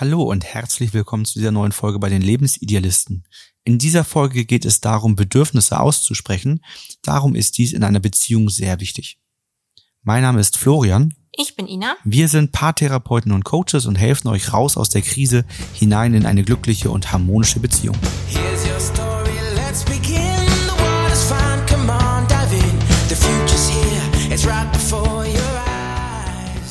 Hallo 0.00 0.22
und 0.22 0.46
herzlich 0.46 0.94
willkommen 0.94 1.26
zu 1.26 1.38
dieser 1.38 1.50
neuen 1.50 1.72
Folge 1.72 1.98
bei 1.98 2.08
den 2.08 2.22
Lebensidealisten. 2.22 3.28
In 3.64 3.76
dieser 3.76 4.02
Folge 4.02 4.46
geht 4.46 4.64
es 4.64 4.80
darum, 4.80 5.14
Bedürfnisse 5.14 5.78
auszusprechen. 5.78 6.64
Darum 7.02 7.34
ist 7.34 7.58
dies 7.58 7.74
in 7.74 7.84
einer 7.84 8.00
Beziehung 8.00 8.48
sehr 8.48 8.80
wichtig. 8.80 9.18
Mein 10.02 10.22
Name 10.22 10.40
ist 10.40 10.56
Florian. 10.56 11.12
Ich 11.36 11.54
bin 11.54 11.66
Ina. 11.66 11.96
Wir 12.02 12.28
sind 12.28 12.50
Paartherapeuten 12.50 13.30
und 13.30 13.44
Coaches 13.44 13.84
und 13.84 13.96
helfen 13.96 14.28
euch 14.28 14.54
raus 14.54 14.78
aus 14.78 14.88
der 14.88 15.02
Krise 15.02 15.44
hinein 15.74 16.14
in 16.14 16.24
eine 16.24 16.44
glückliche 16.44 16.90
und 16.90 17.12
harmonische 17.12 17.60
Beziehung. 17.60 17.98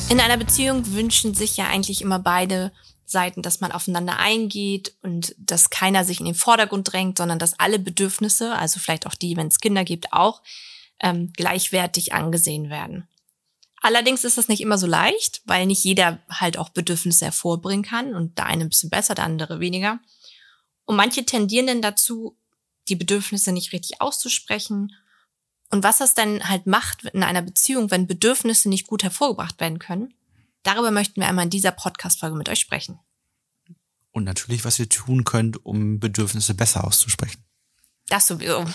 In 0.08 0.18
einer 0.18 0.36
Beziehung 0.36 0.92
wünschen 0.92 1.34
sich 1.34 1.56
ja 1.56 1.68
eigentlich 1.68 2.02
immer 2.02 2.18
beide 2.18 2.72
Seiten, 3.10 3.42
dass 3.42 3.60
man 3.60 3.72
aufeinander 3.72 4.18
eingeht 4.18 4.94
und 5.02 5.34
dass 5.38 5.70
keiner 5.70 6.04
sich 6.04 6.20
in 6.20 6.26
den 6.26 6.34
Vordergrund 6.34 6.92
drängt, 6.92 7.18
sondern 7.18 7.38
dass 7.38 7.58
alle 7.58 7.78
Bedürfnisse, 7.78 8.54
also 8.54 8.80
vielleicht 8.80 9.06
auch 9.06 9.14
die, 9.14 9.36
wenn 9.36 9.48
es 9.48 9.60
Kinder 9.60 9.84
gibt, 9.84 10.12
auch 10.12 10.42
ähm, 11.00 11.32
gleichwertig 11.34 12.12
angesehen 12.12 12.70
werden. 12.70 13.08
Allerdings 13.82 14.24
ist 14.24 14.36
das 14.36 14.48
nicht 14.48 14.60
immer 14.60 14.76
so 14.76 14.86
leicht, 14.86 15.40
weil 15.46 15.66
nicht 15.66 15.82
jeder 15.82 16.18
halt 16.28 16.58
auch 16.58 16.68
Bedürfnisse 16.68 17.24
hervorbringen 17.24 17.84
kann 17.84 18.14
und 18.14 18.36
der 18.36 18.46
eine 18.46 18.64
ein 18.64 18.68
bisschen 18.68 18.90
besser, 18.90 19.14
der 19.14 19.24
andere 19.24 19.58
weniger. 19.58 20.00
Und 20.84 20.96
manche 20.96 21.24
tendieren 21.24 21.66
dann 21.66 21.82
dazu, 21.82 22.36
die 22.88 22.96
Bedürfnisse 22.96 23.52
nicht 23.52 23.72
richtig 23.72 24.00
auszusprechen. 24.00 24.94
Und 25.70 25.82
was 25.82 25.98
das 25.98 26.14
dann 26.14 26.46
halt 26.48 26.66
macht 26.66 27.04
in 27.04 27.22
einer 27.22 27.42
Beziehung, 27.42 27.90
wenn 27.90 28.06
Bedürfnisse 28.06 28.68
nicht 28.68 28.86
gut 28.86 29.02
hervorgebracht 29.02 29.60
werden 29.60 29.78
können, 29.78 30.12
darüber 30.62 30.90
möchten 30.90 31.20
wir 31.20 31.28
einmal 31.28 31.44
in 31.44 31.50
dieser 31.50 31.72
Podcast-Folge 31.72 32.36
mit 32.36 32.48
euch 32.48 32.60
sprechen. 32.60 32.98
Und 34.12 34.24
natürlich, 34.24 34.64
was 34.64 34.78
ihr 34.78 34.88
tun 34.88 35.24
könnt, 35.24 35.64
um 35.64 36.00
Bedürfnisse 36.00 36.54
besser 36.54 36.84
auszusprechen. 36.84 37.44
Das 38.08 38.26
sowieso. 38.26 38.66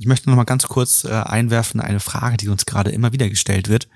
Ich 0.00 0.06
möchte 0.06 0.30
noch 0.30 0.36
mal 0.36 0.44
ganz 0.44 0.68
kurz 0.68 1.02
äh, 1.02 1.08
einwerfen, 1.08 1.80
eine 1.80 1.98
Frage, 1.98 2.36
die 2.36 2.48
uns 2.48 2.66
gerade 2.66 2.92
immer 2.92 3.12
wieder 3.12 3.28
gestellt 3.28 3.68
wird. 3.68 3.88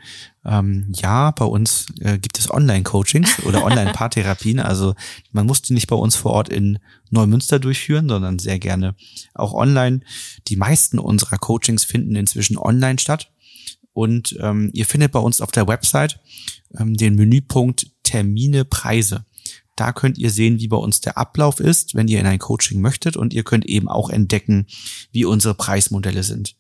Ähm, 0.45 0.93
ja, 0.97 1.31
bei 1.31 1.45
uns 1.45 1.87
äh, 2.01 2.19
gibt 2.19 2.41
es 2.41 2.51
Online-Coachings 2.51 3.45
oder 3.45 3.63
Online-Paartherapien. 3.65 4.59
Also 4.59 4.97
man 5.31 5.47
musste 5.47 5.73
nicht 5.75 5.87
bei 5.87 5.95
uns 5.95 6.17
vor 6.17 6.33
Ort 6.33 6.49
in 6.49 6.81
Neumünster 7.11 7.61
durchführen, 7.61 8.09
sondern 8.09 8.41
sehr 8.41 8.59
gerne 8.59 8.97
auch 9.35 9.53
online. 9.53 10.01
Die 10.49 10.57
meisten 10.57 10.99
unserer 10.99 11.39
Coachings 11.39 11.85
finden 11.85 12.17
inzwischen 12.17 12.59
online 12.59 12.99
statt. 12.99 13.31
Und 13.93 14.37
ähm, 14.41 14.71
ihr 14.73 14.87
findet 14.87 15.13
bei 15.13 15.21
uns 15.21 15.41
auf 15.41 15.53
der 15.53 15.69
Website 15.69 16.19
ähm, 16.79 16.95
den 16.95 17.15
Menüpunkt 17.15 17.91
Termine, 18.03 18.65
Preise. 18.65 19.25
Da 19.77 19.93
könnt 19.93 20.19
ihr 20.19 20.31
sehen, 20.31 20.61
wie 20.61 20.69
bei 20.69 20.77
uns 20.77 21.01
der 21.01 21.17
Ablauf 21.17 21.59
ist, 21.59 21.95
wenn 21.95 22.09
ihr 22.09 22.21
in 22.21 22.27
ein 22.27 22.39
Coaching 22.39 22.81
möchtet. 22.81 23.17
Und 23.17 23.33
ihr 23.33 23.43
könnt 23.43 23.67
eben 23.67 23.89
auch 23.89 24.11
entdecken, 24.11 24.67
wie 25.13 25.25
unsere 25.25 25.55
Preismodelle 25.55 26.23
sind. 26.23 26.57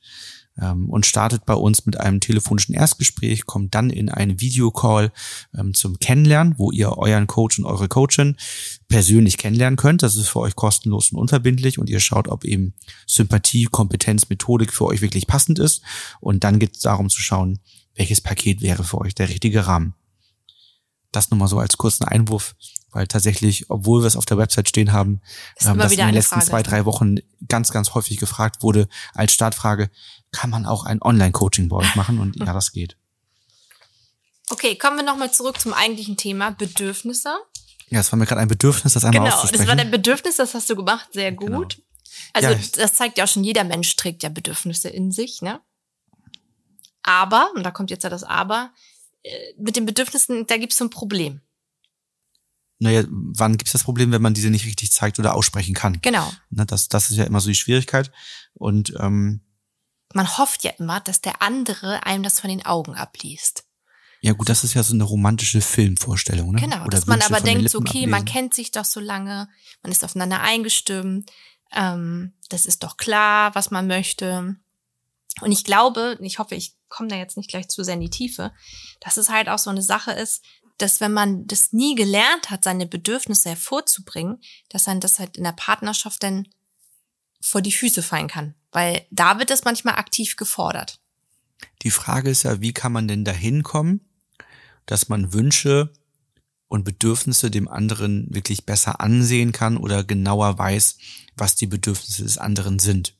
Ähm, 0.60 0.90
und 0.90 1.06
startet 1.06 1.46
bei 1.46 1.54
uns 1.54 1.86
mit 1.86 1.98
einem 1.98 2.20
telefonischen 2.20 2.74
Erstgespräch, 2.74 3.46
kommt 3.46 3.74
dann 3.74 3.90
in 3.90 4.08
einen 4.08 4.40
Videocall 4.40 5.12
ähm, 5.56 5.72
zum 5.74 5.98
Kennenlernen, 5.98 6.54
wo 6.58 6.70
ihr 6.70 6.98
euren 6.98 7.26
Coach 7.26 7.58
und 7.58 7.64
eure 7.64 7.88
Coachin 7.88 8.36
persönlich 8.88 9.38
kennenlernen 9.38 9.76
könnt. 9.76 10.02
Das 10.02 10.16
ist 10.16 10.28
für 10.28 10.40
euch 10.40 10.56
kostenlos 10.56 11.12
und 11.12 11.18
unverbindlich 11.18 11.78
und 11.78 11.88
ihr 11.88 12.00
schaut, 12.00 12.28
ob 12.28 12.44
eben 12.44 12.74
Sympathie, 13.06 13.64
Kompetenz, 13.64 14.28
Methodik 14.28 14.72
für 14.72 14.84
euch 14.84 15.00
wirklich 15.00 15.26
passend 15.26 15.58
ist. 15.58 15.82
Und 16.20 16.44
dann 16.44 16.58
geht 16.58 16.76
es 16.76 16.82
darum 16.82 17.08
zu 17.08 17.20
schauen, 17.20 17.60
welches 17.94 18.20
Paket 18.20 18.60
wäre 18.60 18.84
für 18.84 18.98
euch 18.98 19.14
der 19.14 19.28
richtige 19.28 19.66
Rahmen. 19.66 19.94
Das 21.12 21.30
nur 21.30 21.38
mal 21.38 21.48
so 21.48 21.58
als 21.58 21.76
kurzen 21.76 22.04
Einwurf, 22.04 22.54
weil 22.90 23.06
tatsächlich, 23.06 23.70
obwohl 23.70 24.02
wir 24.02 24.06
es 24.06 24.16
auf 24.16 24.26
der 24.26 24.38
Website 24.38 24.68
stehen 24.68 24.92
haben, 24.92 25.20
ähm, 25.60 25.78
dass 25.78 25.92
in 25.92 25.98
den 25.98 26.14
letzten 26.14 26.36
Frage. 26.36 26.46
zwei, 26.46 26.62
drei 26.62 26.84
Wochen 26.84 27.16
ganz, 27.48 27.70
ganz 27.70 27.94
häufig 27.94 28.18
gefragt 28.18 28.62
wurde 28.62 28.88
als 29.14 29.32
Startfrage, 29.32 29.90
kann 30.32 30.50
man 30.50 30.66
auch 30.66 30.84
ein 30.84 31.00
Online-Coaching 31.02 31.68
bei 31.68 31.76
euch 31.76 31.94
machen? 31.94 32.18
Und 32.18 32.36
ja, 32.38 32.52
das 32.52 32.72
geht. 32.72 32.96
Okay, 34.50 34.76
kommen 34.76 34.96
wir 34.96 35.04
nochmal 35.04 35.30
zurück 35.32 35.60
zum 35.60 35.72
eigentlichen 35.72 36.16
Thema 36.16 36.50
Bedürfnisse. 36.50 37.34
Ja, 37.88 38.00
es 38.00 38.10
war 38.10 38.18
mir 38.18 38.26
gerade 38.26 38.40
ein 38.40 38.48
Bedürfnis, 38.48 38.94
das 38.94 39.04
einmal 39.04 39.24
Genau, 39.24 39.36
auszusprechen. 39.36 39.62
das 39.62 39.68
war 39.68 39.76
dein 39.76 39.90
Bedürfnis, 39.90 40.36
das 40.36 40.54
hast 40.54 40.68
du 40.70 40.76
gemacht, 40.76 41.08
sehr 41.12 41.32
gut. 41.32 41.76
Genau. 41.76 41.86
Also 42.32 42.48
Ja, 42.50 42.58
das 42.76 42.94
zeigt 42.94 43.18
ja 43.18 43.24
auch 43.24 43.28
schon, 43.28 43.44
jeder 43.44 43.64
Mensch 43.64 43.94
trägt 43.96 44.22
ja 44.22 44.28
Bedürfnisse 44.30 44.88
in 44.88 45.12
sich, 45.12 45.42
ne? 45.42 45.60
Aber, 47.02 47.50
und 47.54 47.64
da 47.64 47.70
kommt 47.70 47.90
jetzt 47.90 48.04
ja 48.04 48.10
das 48.10 48.22
Aber, 48.24 48.70
mit 49.58 49.76
den 49.76 49.86
Bedürfnissen, 49.86 50.46
da 50.46 50.56
gibt 50.56 50.72
es 50.72 50.78
so 50.78 50.84
ein 50.84 50.90
Problem. 50.90 51.40
naja, 52.78 53.04
wann 53.08 53.56
gibt 53.56 53.68
es 53.68 53.72
das 53.72 53.84
Problem, 53.84 54.10
wenn 54.10 54.22
man 54.22 54.34
diese 54.34 54.50
nicht 54.50 54.66
richtig 54.66 54.90
zeigt 54.92 55.18
oder 55.20 55.34
aussprechen 55.34 55.74
kann? 55.74 56.00
Genau. 56.02 56.32
Ne, 56.50 56.66
das, 56.66 56.88
das 56.88 57.10
ist 57.10 57.16
ja 57.16 57.24
immer 57.24 57.40
so 57.40 57.48
die 57.48 57.54
Schwierigkeit. 57.54 58.10
Und 58.54 58.92
ähm, 58.98 59.40
Man 60.14 60.36
hofft 60.38 60.64
ja 60.64 60.72
immer, 60.78 60.98
dass 61.00 61.20
der 61.20 61.40
andere 61.42 62.04
einem 62.04 62.22
das 62.24 62.40
von 62.40 62.50
den 62.50 62.66
Augen 62.66 62.94
abliest. 62.96 63.64
ja 64.20 64.32
gut, 64.32 64.48
das 64.48 64.64
ist 64.64 64.74
ja 64.74 64.82
so 64.82 64.94
eine 64.94 65.04
romantische 65.04 65.60
Filmvorstellung. 65.60 66.52
Ne? 66.52 66.60
Genau, 66.60 66.80
Oder 66.82 66.90
dass 66.98 67.06
man 67.06 67.20
Wünsche 67.20 67.34
aber 67.34 67.40
denkt, 67.44 67.70
so, 67.70 67.78
okay, 67.78 68.06
man 68.06 68.22
ablesen. 68.22 68.32
kennt 68.34 68.54
sich 68.54 68.70
doch 68.72 68.84
so 68.84 68.98
lange, 69.00 69.48
man 69.82 69.92
ist 69.92 70.04
aufeinander 70.04 70.40
eingestimmt, 70.40 71.30
ähm, 71.74 72.32
das 72.48 72.66
ist 72.66 72.82
doch 72.82 72.96
klar, 72.96 73.54
was 73.54 73.70
man 73.70 73.86
möchte. 73.86 74.56
Und 75.40 75.52
ich 75.52 75.64
glaube, 75.64 76.18
ich 76.20 76.38
hoffe, 76.38 76.54
ich 76.56 76.74
komme 76.92 77.08
da 77.08 77.16
jetzt 77.16 77.36
nicht 77.36 77.50
gleich 77.50 77.68
zu 77.68 77.82
sehr 77.82 77.94
in 77.94 78.00
die 78.00 78.10
Tiefe, 78.10 78.52
dass 79.00 79.16
es 79.16 79.30
halt 79.30 79.48
auch 79.48 79.58
so 79.58 79.70
eine 79.70 79.82
Sache 79.82 80.12
ist, 80.12 80.44
dass 80.78 81.00
wenn 81.00 81.12
man 81.12 81.46
das 81.46 81.72
nie 81.72 81.94
gelernt 81.94 82.50
hat, 82.50 82.64
seine 82.64 82.86
Bedürfnisse 82.86 83.50
hervorzubringen, 83.50 84.40
dass 84.68 84.84
dann 84.84 85.00
das 85.00 85.18
halt 85.18 85.36
in 85.36 85.44
der 85.44 85.52
Partnerschaft 85.52 86.22
dann 86.22 86.48
vor 87.40 87.62
die 87.62 87.72
Füße 87.72 88.02
fallen 88.02 88.28
kann. 88.28 88.54
Weil 88.70 89.06
da 89.10 89.38
wird 89.38 89.50
es 89.50 89.64
manchmal 89.64 89.96
aktiv 89.96 90.36
gefordert. 90.36 91.00
Die 91.82 91.90
Frage 91.90 92.30
ist 92.30 92.42
ja, 92.44 92.60
wie 92.60 92.72
kann 92.72 92.92
man 92.92 93.08
denn 93.08 93.24
dahin 93.24 93.62
kommen, 93.62 94.00
dass 94.86 95.08
man 95.08 95.32
Wünsche 95.32 95.92
und 96.68 96.84
Bedürfnisse 96.84 97.50
dem 97.50 97.68
anderen 97.68 98.34
wirklich 98.34 98.64
besser 98.64 99.00
ansehen 99.00 99.52
kann 99.52 99.76
oder 99.76 100.04
genauer 100.04 100.58
weiß, 100.58 100.98
was 101.36 101.54
die 101.54 101.66
Bedürfnisse 101.66 102.22
des 102.22 102.38
anderen 102.38 102.78
sind. 102.78 103.14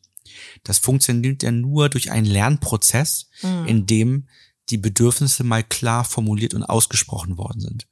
Das 0.65 0.79
funktioniert 0.79 1.43
ja 1.43 1.51
nur 1.51 1.89
durch 1.89 2.11
einen 2.11 2.27
Lernprozess, 2.27 3.29
in 3.67 3.87
dem 3.87 4.29
die 4.71 4.79
Bedürfnisse 4.79 5.45
mal 5.45 5.65
klar 5.65 6.05
formuliert 6.05 6.55
und 6.55 6.63
ausgesprochen 6.63 7.37
worden 7.37 7.61
sind. 7.61 7.87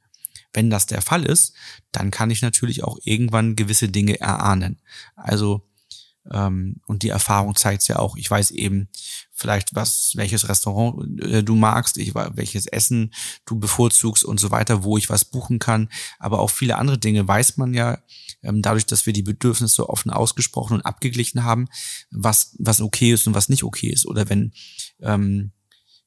Wenn 0.53 0.69
das 0.69 0.85
der 0.85 1.01
Fall 1.01 1.25
ist, 1.25 1.53
dann 1.91 2.11
kann 2.11 2.29
ich 2.29 2.41
natürlich 2.41 2.83
auch 2.83 2.97
irgendwann 3.03 3.55
gewisse 3.55 3.87
Dinge 3.89 4.19
erahnen. 4.19 4.81
Also 5.15 5.67
ähm, 6.29 6.81
und 6.85 7.03
die 7.03 7.09
Erfahrung 7.09 7.55
zeigt 7.55 7.87
ja 7.87 7.97
auch. 7.97 8.15
Ich 8.15 8.29
weiß 8.29 8.51
eben 8.51 8.89
vielleicht, 9.31 9.73
was 9.73 10.13
welches 10.15 10.47
Restaurant 10.47 11.19
äh, 11.21 11.43
du 11.43 11.55
magst, 11.55 11.97
ich 11.97 12.13
welches 12.13 12.67
Essen 12.67 13.13
du 13.45 13.57
bevorzugst 13.57 14.23
und 14.23 14.39
so 14.39 14.51
weiter, 14.51 14.83
wo 14.83 14.97
ich 14.97 15.09
was 15.09 15.25
buchen 15.25 15.57
kann. 15.57 15.89
Aber 16.19 16.39
auch 16.39 16.51
viele 16.51 16.77
andere 16.77 16.99
Dinge 16.99 17.27
weiß 17.27 17.57
man 17.57 17.73
ja 17.73 17.97
ähm, 18.43 18.61
dadurch, 18.61 18.85
dass 18.85 19.05
wir 19.05 19.13
die 19.13 19.23
Bedürfnisse 19.23 19.89
offen 19.89 20.11
ausgesprochen 20.11 20.75
und 20.75 20.85
abgeglichen 20.85 21.43
haben, 21.43 21.67
was 22.11 22.55
was 22.59 22.81
okay 22.81 23.13
ist 23.13 23.25
und 23.25 23.33
was 23.33 23.49
nicht 23.49 23.63
okay 23.63 23.89
ist. 23.89 24.05
Oder 24.05 24.29
wenn 24.29 24.53
ähm, 25.01 25.51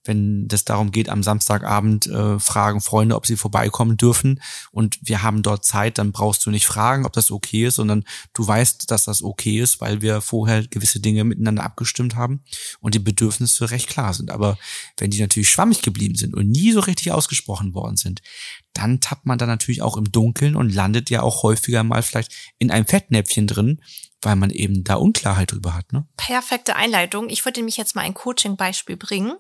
wenn 0.05 0.47
das 0.49 0.65
darum 0.65 0.91
geht, 0.91 1.09
am 1.09 1.23
Samstagabend 1.23 2.07
äh, 2.07 2.39
fragen 2.39 2.81
Freunde, 2.81 3.17
ob 3.17 3.27
sie 3.27 3.37
vorbeikommen 3.37 3.97
dürfen 3.97 4.41
und 4.71 4.99
wir 5.03 5.23
haben 5.23 5.43
dort 5.43 5.65
Zeit, 5.65 5.99
dann 5.99 6.13
brauchst 6.13 6.45
du 6.47 6.51
nicht 6.51 6.67
fragen, 6.67 7.07
ob 7.07 7.13
das 7.13 7.31
okay 7.31 7.67
ist, 7.67 7.77
sondern 7.77 8.05
du 8.33 8.47
weißt, 8.47 8.91
dass 8.91 9.05
das 9.05 9.23
okay 9.23 9.61
ist, 9.61 9.81
weil 9.81 10.03
wir 10.03 10.21
vorher 10.21 10.67
gewisse 10.67 11.01
Dinge 11.01 11.25
miteinander 11.25 11.65
abgestimmt 11.65 12.17
haben 12.17 12.45
und 12.81 12.95
die 12.95 13.01
Bedürfnisse 13.01 13.71
recht 13.71 13.89
klar 13.89 14.15
sind. 14.15 14.31
Aber 14.31 14.59
wenn 14.99 15.11
die 15.11 15.21
natürlich 15.21 15.51
schwammig 15.51 15.83
geblieben 15.83 16.17
sind 16.17 16.35
und 16.35 16.51
nie 16.51 16.73
so 16.73 16.81
richtig 16.81 17.13
ausgesprochen 17.13 17.75
worden 17.75 17.97
sind, 17.97 18.23
dann 18.73 19.01
tappt 19.01 19.27
man 19.27 19.39
da 19.39 19.47
natürlich 19.47 19.83
auch 19.83 19.97
im 19.97 20.11
Dunkeln 20.11 20.57
und 20.57 20.75
landet 20.75 21.11
ja 21.11 21.23
auch 21.23 21.43
häufiger 21.43 21.85
mal 21.85 22.03
vielleicht 22.03 22.33
in 22.59 22.71
einem 22.71 22.87
Fettnäpfchen 22.87 23.47
drin, 23.47 23.81
weil 24.21 24.37
man 24.37 24.51
eben 24.51 24.85
da 24.85 24.95
Unklarheit 24.95 25.53
drüber 25.53 25.75
hat. 25.75 25.93
Ne? 25.93 26.07
perfekte 26.17 26.77
Einleitung. 26.77 27.29
Ich 27.29 27.45
würde 27.45 27.61
nämlich 27.61 27.77
jetzt 27.77 27.95
mal 27.95 28.03
ein 28.03 28.15
Coaching-Beispiel 28.15 28.97
bringen. 28.97 29.35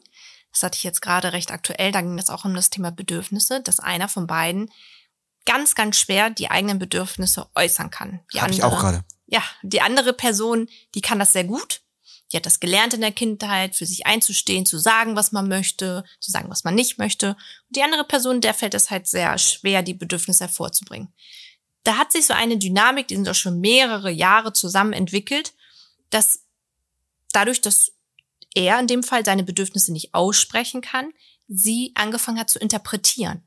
Das 0.55 0.63
hatte 0.63 0.77
ich 0.77 0.85
jetzt 0.85 1.03
gerade 1.03 1.33
recht 1.33 1.51
aktuell. 1.51 1.91
Da 1.93 2.01
ging 2.01 2.19
es 2.19 2.31
auch 2.31 2.45
um 2.45 2.55
das 2.55 2.71
Thema 2.71 2.93
Bedürfnisse, 2.93 3.61
dass 3.61 3.81
einer 3.81 4.09
von 4.09 4.29
beiden 4.29 4.71
ganz, 5.45 5.75
ganz 5.75 5.99
schwer 5.99 6.31
die 6.31 6.51
eigenen 6.51 6.79
Bedürfnisse 6.79 7.49
äußern 7.55 7.91
kann. 7.91 8.21
Die 8.33 8.41
Hatte 8.41 8.55
ich 8.55 8.63
auch 8.63 8.79
gerade. 8.79 9.05
Ja, 9.27 9.43
die 9.63 9.81
andere 9.81 10.13
Person, 10.13 10.69
die 10.95 11.01
kann 11.01 11.19
das 11.19 11.33
sehr 11.33 11.45
gut. 11.45 11.83
Die 12.33 12.37
hat 12.37 12.47
das 12.47 12.61
gelernt 12.61 12.95
in 12.95 13.01
der 13.01 13.13
Kindheit, 13.13 13.75
für 13.75 13.85
sich 13.85 14.07
einzustehen, 14.07 14.65
zu 14.65 14.79
sagen, 14.79 15.17
was 15.17 15.33
man 15.33 15.49
möchte, 15.49 16.05
zu 16.21 16.31
sagen, 16.31 16.51
was 16.51 16.65
man 16.65 16.75
nicht 16.75 16.99
möchte. 16.99 17.31
Und 17.31 17.77
die 17.77 17.83
andere 17.83 18.05
Person, 18.05 18.41
der 18.41 18.55
fällt 18.55 18.75
es 18.75 18.91
halt 18.91 19.07
sehr 19.07 19.37
schwer, 19.39 19.83
die 19.83 19.95
Bedürfnisse 19.95 20.45
hervorzubringen. 20.45 21.13
Da 21.83 21.99
hat 21.99 22.13
sich 22.13 22.27
so 22.27 22.33
eine 22.33 22.57
Dynamik, 22.59 23.09
die 23.09 23.17
sind 23.17 23.29
auch 23.29 23.35
schon 23.35 23.61
mehrere 23.61 24.11
Jahre 24.11 24.53
zusammen 24.53 24.93
entwickelt, 24.93 25.53
dass 26.11 26.45
dadurch, 27.33 27.61
dass 27.61 27.94
er 28.55 28.79
in 28.81 28.87
dem 28.87 29.03
Fall 29.03 29.25
seine 29.25 29.45
Bedürfnisse 29.45 29.93
nicht 29.93 30.15
aussprechen 30.15 30.81
kann, 30.81 31.13
sie 31.49 31.93
angefangen 31.95 32.39
hat 32.39 32.51
zu 32.51 32.59
interpretieren. 32.59 33.43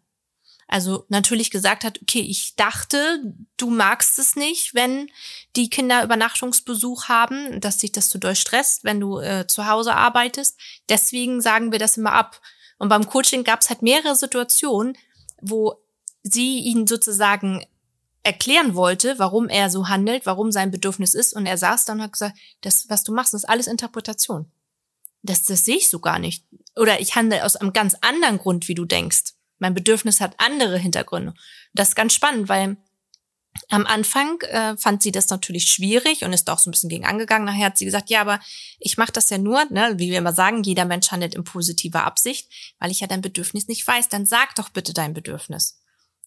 Also 0.67 1.05
natürlich 1.07 1.49
gesagt 1.49 1.85
hat, 1.85 2.01
okay, 2.01 2.19
ich 2.19 2.55
dachte, 2.57 3.33
du 3.55 3.69
magst 3.69 4.19
es 4.19 4.35
nicht, 4.35 4.75
wenn 4.75 5.09
die 5.55 5.69
Kinder 5.69 6.03
Übernachtungsbesuch 6.03 7.05
haben, 7.05 7.61
dass 7.61 7.79
sich 7.79 7.93
das 7.93 8.09
zu 8.09 8.17
doll 8.17 8.35
stresst, 8.35 8.83
wenn 8.83 8.99
du 8.99 9.19
äh, 9.19 9.47
zu 9.47 9.67
Hause 9.67 9.95
arbeitest. 9.95 10.59
Deswegen 10.89 11.41
sagen 11.41 11.71
wir 11.71 11.79
das 11.79 11.95
immer 11.95 12.11
ab. 12.11 12.41
Und 12.79 12.89
beim 12.89 13.07
Coaching 13.07 13.45
gab 13.45 13.61
es 13.61 13.69
halt 13.69 13.81
mehrere 13.81 14.15
Situationen, 14.15 14.97
wo 15.41 15.81
sie 16.21 16.59
ihn 16.59 16.85
sozusagen 16.85 17.65
erklären 18.23 18.75
wollte, 18.75 19.17
warum 19.19 19.47
er 19.47 19.69
so 19.69 19.87
handelt, 19.87 20.25
warum 20.25 20.51
sein 20.51 20.69
Bedürfnis 20.69 21.13
ist. 21.13 21.33
Und 21.33 21.45
er 21.45 21.57
saß 21.57 21.85
dann 21.85 21.99
und 21.99 22.03
hat 22.03 22.11
gesagt, 22.11 22.37
das, 22.59 22.89
was 22.89 23.05
du 23.05 23.13
machst, 23.13 23.33
ist 23.33 23.47
alles 23.47 23.67
Interpretation. 23.67 24.51
Das, 25.27 25.43
das 25.43 25.65
sehe 25.65 25.77
ich 25.77 25.89
so 25.89 25.99
gar 25.99 26.19
nicht. 26.19 26.45
Oder 26.75 26.99
ich 26.99 27.15
handle 27.15 27.43
aus 27.45 27.55
einem 27.55 27.73
ganz 27.73 27.95
anderen 28.01 28.37
Grund, 28.37 28.67
wie 28.67 28.75
du 28.75 28.85
denkst. 28.85 29.33
Mein 29.59 29.73
Bedürfnis 29.73 30.21
hat 30.21 30.39
andere 30.39 30.77
Hintergründe. 30.77 31.33
Das 31.73 31.89
ist 31.89 31.95
ganz 31.95 32.13
spannend, 32.13 32.49
weil 32.49 32.77
am 33.69 33.85
Anfang 33.85 34.39
äh, 34.41 34.77
fand 34.77 35.01
sie 35.01 35.11
das 35.11 35.29
natürlich 35.29 35.65
schwierig 35.65 36.23
und 36.23 36.33
ist 36.33 36.49
auch 36.49 36.59
so 36.59 36.69
ein 36.69 36.71
bisschen 36.71 36.89
gegen 36.89 37.05
angegangen. 37.05 37.45
Nachher 37.45 37.67
hat 37.67 37.77
sie 37.77 37.85
gesagt, 37.85 38.09
ja, 38.09 38.21
aber 38.21 38.39
ich 38.79 38.97
mache 38.97 39.11
das 39.11 39.29
ja 39.29 39.37
nur, 39.37 39.65
ne, 39.71 39.95
wie 39.97 40.11
wir 40.11 40.19
immer 40.19 40.33
sagen, 40.33 40.63
jeder 40.63 40.85
Mensch 40.85 41.11
handelt 41.11 41.35
in 41.35 41.43
positiver 41.43 42.03
Absicht, 42.03 42.51
weil 42.79 42.91
ich 42.91 42.99
ja 42.99 43.07
dein 43.07 43.21
Bedürfnis 43.21 43.67
nicht 43.67 43.85
weiß. 43.85 44.09
Dann 44.09 44.25
sag 44.25 44.55
doch 44.55 44.69
bitte 44.69 44.93
dein 44.93 45.13
Bedürfnis. 45.13 45.79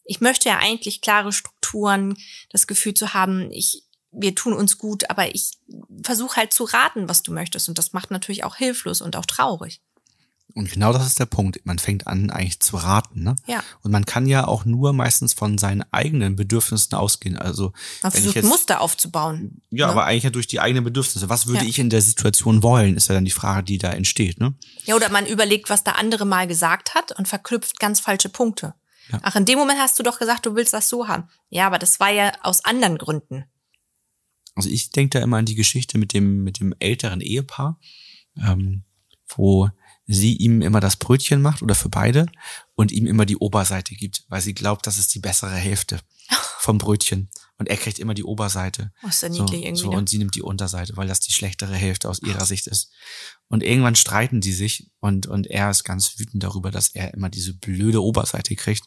Ich 0.05 0.21
möchte 0.21 0.49
ja 0.49 0.59
eigentlich 0.59 1.03
klare 1.03 1.33
Strukturen, 1.33 2.17
das 2.51 2.67
Gefühl 2.67 2.95
zu 2.95 3.15
haben, 3.15 3.51
ich, 3.53 3.85
wir 4.13 4.35
tun 4.35 4.53
uns 4.53 4.79
gut, 4.79 5.09
aber 5.11 5.35
ich 5.35 5.53
versuche 6.03 6.37
halt 6.37 6.53
zu 6.53 6.65
raten, 6.65 7.09
was 7.09 7.23
du 7.23 7.33
möchtest. 7.33 7.69
Und 7.69 7.79
das 7.79 7.93
macht 7.93 8.11
natürlich 8.11 8.45
auch 8.45 8.57
hilflos 8.57 9.01
und 9.01 9.17
auch 9.17 9.27
traurig. 9.27 9.81
Und 10.53 10.69
genau 10.69 10.93
das 10.93 11.07
ist 11.07 11.21
der 11.21 11.27
Punkt. 11.27 11.61
Man 11.65 11.79
fängt 11.79 12.09
an, 12.09 12.29
eigentlich 12.31 12.59
zu 12.59 12.77
raten. 12.77 13.23
Ne? 13.23 13.37
Ja. 13.47 13.63
Und 13.83 13.93
man 13.93 14.05
kann 14.05 14.27
ja 14.27 14.49
auch 14.49 14.65
nur 14.65 14.93
meistens 14.93 15.33
von 15.33 15.59
seinen 15.59 15.85
eigenen 15.93 16.35
Bedürfnissen 16.35 16.93
ausgehen. 16.99 17.37
Also 17.39 17.73
Man 18.03 18.11
versucht 18.11 18.35
jetzt, 18.35 18.49
Muster 18.49 18.81
aufzubauen. 18.81 19.63
ja, 19.71 19.87
ne? 19.87 19.93
aber 19.93 20.07
eigentlich 20.07 20.25
ja 20.25 20.31
durch 20.31 20.49
die 20.49 20.59
eigenen 20.59 20.83
Bedürfnisse. 20.83 21.29
Was 21.29 21.47
würde 21.47 21.61
Ja. 21.63 21.69
ich 21.69 21.79
in 21.79 21.89
der 21.89 22.03
Situation 22.03 22.65
wollen, 22.65 22.97
ist 22.97 23.09
ja 23.09 23.15
dann 23.15 23.25
die 23.25 23.31
Frage, 23.31 23.63
die 23.63 23.79
da 23.79 23.91
entsteht. 23.91 24.41
Ne? 24.41 24.55
Ja, 24.87 24.97
oder 24.97 25.09
man 25.11 25.25
überlegt, 25.27 25.71
was 25.71 25.85
der 25.85 25.97
andere 25.97 26.25
mal 26.25 26.49
gesagt 26.49 26.97
hat 26.97 27.13
und 27.17 27.29
verknüpft 27.29 27.79
ganz 27.79 28.01
falsche 28.01 28.29
Punkte. 28.29 28.75
Ja. 29.13 29.21
Ach, 29.23 29.37
in 29.37 29.45
dem 29.45 29.59
Moment 29.59 29.79
hast 29.79 30.01
du 30.01 30.03
doch 30.03 30.19
gesagt, 30.19 30.47
du 30.47 30.57
willst 30.57 30.73
das 30.73 30.89
so 30.89 31.07
haben. 31.07 31.29
Ja, 31.49 31.67
aber 31.69 31.79
das 31.79 32.01
war 32.01 32.11
ja 32.11 32.33
aus 32.43 32.65
anderen 32.65 32.99
Gründen. 32.99 33.45
Also 34.55 34.69
ich 34.69 34.91
denke 34.91 35.19
da 35.19 35.25
immer 35.25 35.39
an 35.39 35.47
die 35.47 35.55
Geschichte 35.55 35.99
mit 35.99 36.13
dem 36.13 36.43
mit 36.43 36.61
dem 36.61 36.75
älteren 36.79 37.21
Ehepaar, 37.21 37.79
ähm, 38.37 38.85
wo 39.29 39.71
sie 40.07 40.37
ihm 40.37 40.61
immer 40.61 40.81
das 40.81 40.97
Brötchen 40.97 41.41
macht 41.41 41.63
oder 41.63 41.75
für 41.75 41.89
beide 41.89 42.27
und 42.75 42.91
ihm 42.91 43.07
immer 43.07 43.27
die 43.27 43.37
Oberseite 43.37 43.95
gibt, 43.95 44.25
weil 44.29 44.41
sie 44.41 44.55
glaubt, 44.55 44.87
das 44.87 44.99
ist 44.99 45.15
die 45.15 45.21
bessere 45.21 45.55
Hälfte 45.55 46.01
vom 46.59 46.79
Brötchen 46.79 47.29
und 47.61 47.69
er 47.69 47.77
kriegt 47.77 47.99
immer 47.99 48.15
die 48.15 48.25
Oberseite. 48.25 48.91
Oh, 49.05 49.09
ist 49.09 49.23
ja 49.23 49.31
So, 49.31 49.47
irgendwie. 49.53 49.77
so 49.77 49.91
ne? 49.91 49.99
und 49.99 50.09
sie 50.09 50.17
nimmt 50.17 50.35
die 50.35 50.41
Unterseite, 50.41 50.97
weil 50.97 51.07
das 51.07 51.21
die 51.21 51.31
schlechtere 51.31 51.75
Hälfte 51.75 52.09
aus 52.09 52.23
ihrer 52.23 52.47
Sicht 52.47 52.67
ist. 52.67 52.91
Und 53.49 53.63
irgendwann 53.65 53.97
streiten 53.97 54.41
die 54.41 54.53
sich 54.53 54.91
und, 55.01 55.27
und 55.27 55.49
er 55.49 55.71
ist 55.71 55.83
ganz 55.83 56.19
wütend 56.19 56.43
darüber, 56.43 56.71
dass 56.71 56.91
er 56.91 57.13
immer 57.15 57.29
diese 57.29 57.53
blöde 57.53 58.01
Oberseite 58.03 58.55
kriegt. 58.55 58.85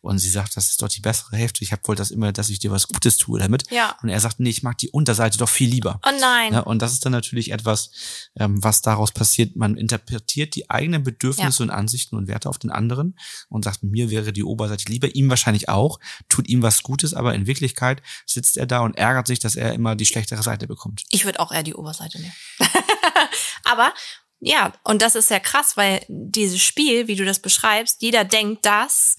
Und 0.00 0.18
sie 0.18 0.28
sagt, 0.28 0.56
das 0.56 0.68
ist 0.68 0.82
doch 0.82 0.88
die 0.88 1.00
bessere 1.00 1.36
Hälfte. 1.36 1.62
Ich 1.62 1.70
hab 1.70 1.86
wohl 1.86 1.94
das 1.94 2.10
immer, 2.10 2.32
dass 2.32 2.50
ich 2.50 2.58
dir 2.58 2.72
was 2.72 2.88
Gutes 2.88 3.16
tue 3.18 3.38
damit. 3.38 3.70
Ja. 3.70 3.96
Und 4.02 4.08
er 4.08 4.18
sagt, 4.18 4.40
nee, 4.40 4.50
ich 4.50 4.64
mag 4.64 4.76
die 4.78 4.90
Unterseite 4.90 5.38
doch 5.38 5.48
viel 5.48 5.70
lieber. 5.70 6.00
Oh 6.04 6.10
nein. 6.20 6.52
Ja, 6.52 6.60
und 6.60 6.82
das 6.82 6.92
ist 6.92 7.04
dann 7.06 7.12
natürlich 7.12 7.52
etwas, 7.52 7.90
ähm, 8.36 8.62
was 8.62 8.82
daraus 8.82 9.12
passiert. 9.12 9.54
Man 9.54 9.76
interpretiert 9.76 10.56
die 10.56 10.68
eigenen 10.68 11.04
Bedürfnisse 11.04 11.62
und 11.62 11.70
Ansichten 11.70 12.16
und 12.16 12.26
Werte 12.26 12.48
auf 12.48 12.58
den 12.58 12.70
anderen 12.70 13.16
und 13.48 13.64
sagt, 13.64 13.82
mir 13.82 14.10
wäre 14.10 14.32
die 14.32 14.44
Oberseite 14.44 14.90
lieber, 14.90 15.14
ihm 15.14 15.30
wahrscheinlich 15.30 15.68
auch, 15.68 16.00
tut 16.28 16.48
ihm 16.48 16.62
was 16.62 16.82
Gutes, 16.82 17.14
aber 17.14 17.34
in 17.34 17.46
Wirklichkeit 17.46 18.02
sitzt 18.26 18.56
er 18.56 18.66
da 18.66 18.80
und 18.80 18.96
ärgert 18.96 19.26
sich, 19.26 19.38
dass 19.38 19.56
er 19.56 19.72
immer 19.74 19.96
die 19.96 20.06
schlechtere 20.06 20.42
Seite 20.42 20.66
bekommt. 20.66 21.04
Ich 21.10 21.24
würde 21.24 21.40
auch 21.40 21.52
eher 21.52 21.62
die 21.62 21.74
Oberseite 21.74 22.20
nehmen. 22.20 22.34
Aber 23.64 23.92
ja, 24.40 24.72
und 24.84 25.02
das 25.02 25.14
ist 25.14 25.30
ja 25.30 25.38
krass, 25.38 25.76
weil 25.76 26.04
dieses 26.08 26.62
Spiel, 26.62 27.08
wie 27.08 27.16
du 27.16 27.24
das 27.24 27.40
beschreibst, 27.40 28.00
jeder 28.02 28.24
denkt 28.24 28.64
das, 28.64 29.18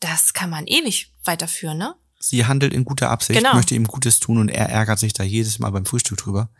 das 0.00 0.32
kann 0.32 0.50
man 0.50 0.66
ewig 0.66 1.12
weiterführen, 1.24 1.78
ne? 1.78 1.94
Sie 2.18 2.46
handelt 2.46 2.72
in 2.72 2.84
guter 2.84 3.10
Absicht, 3.10 3.40
Genau. 3.40 3.54
möchte 3.54 3.74
ihm 3.74 3.84
Gutes 3.88 4.20
tun 4.20 4.38
und 4.38 4.48
er 4.48 4.68
ärgert 4.68 5.00
sich 5.00 5.12
da 5.12 5.24
jedes 5.24 5.58
Mal 5.58 5.70
beim 5.70 5.84
Frühstück 5.84 6.18
drüber. 6.18 6.50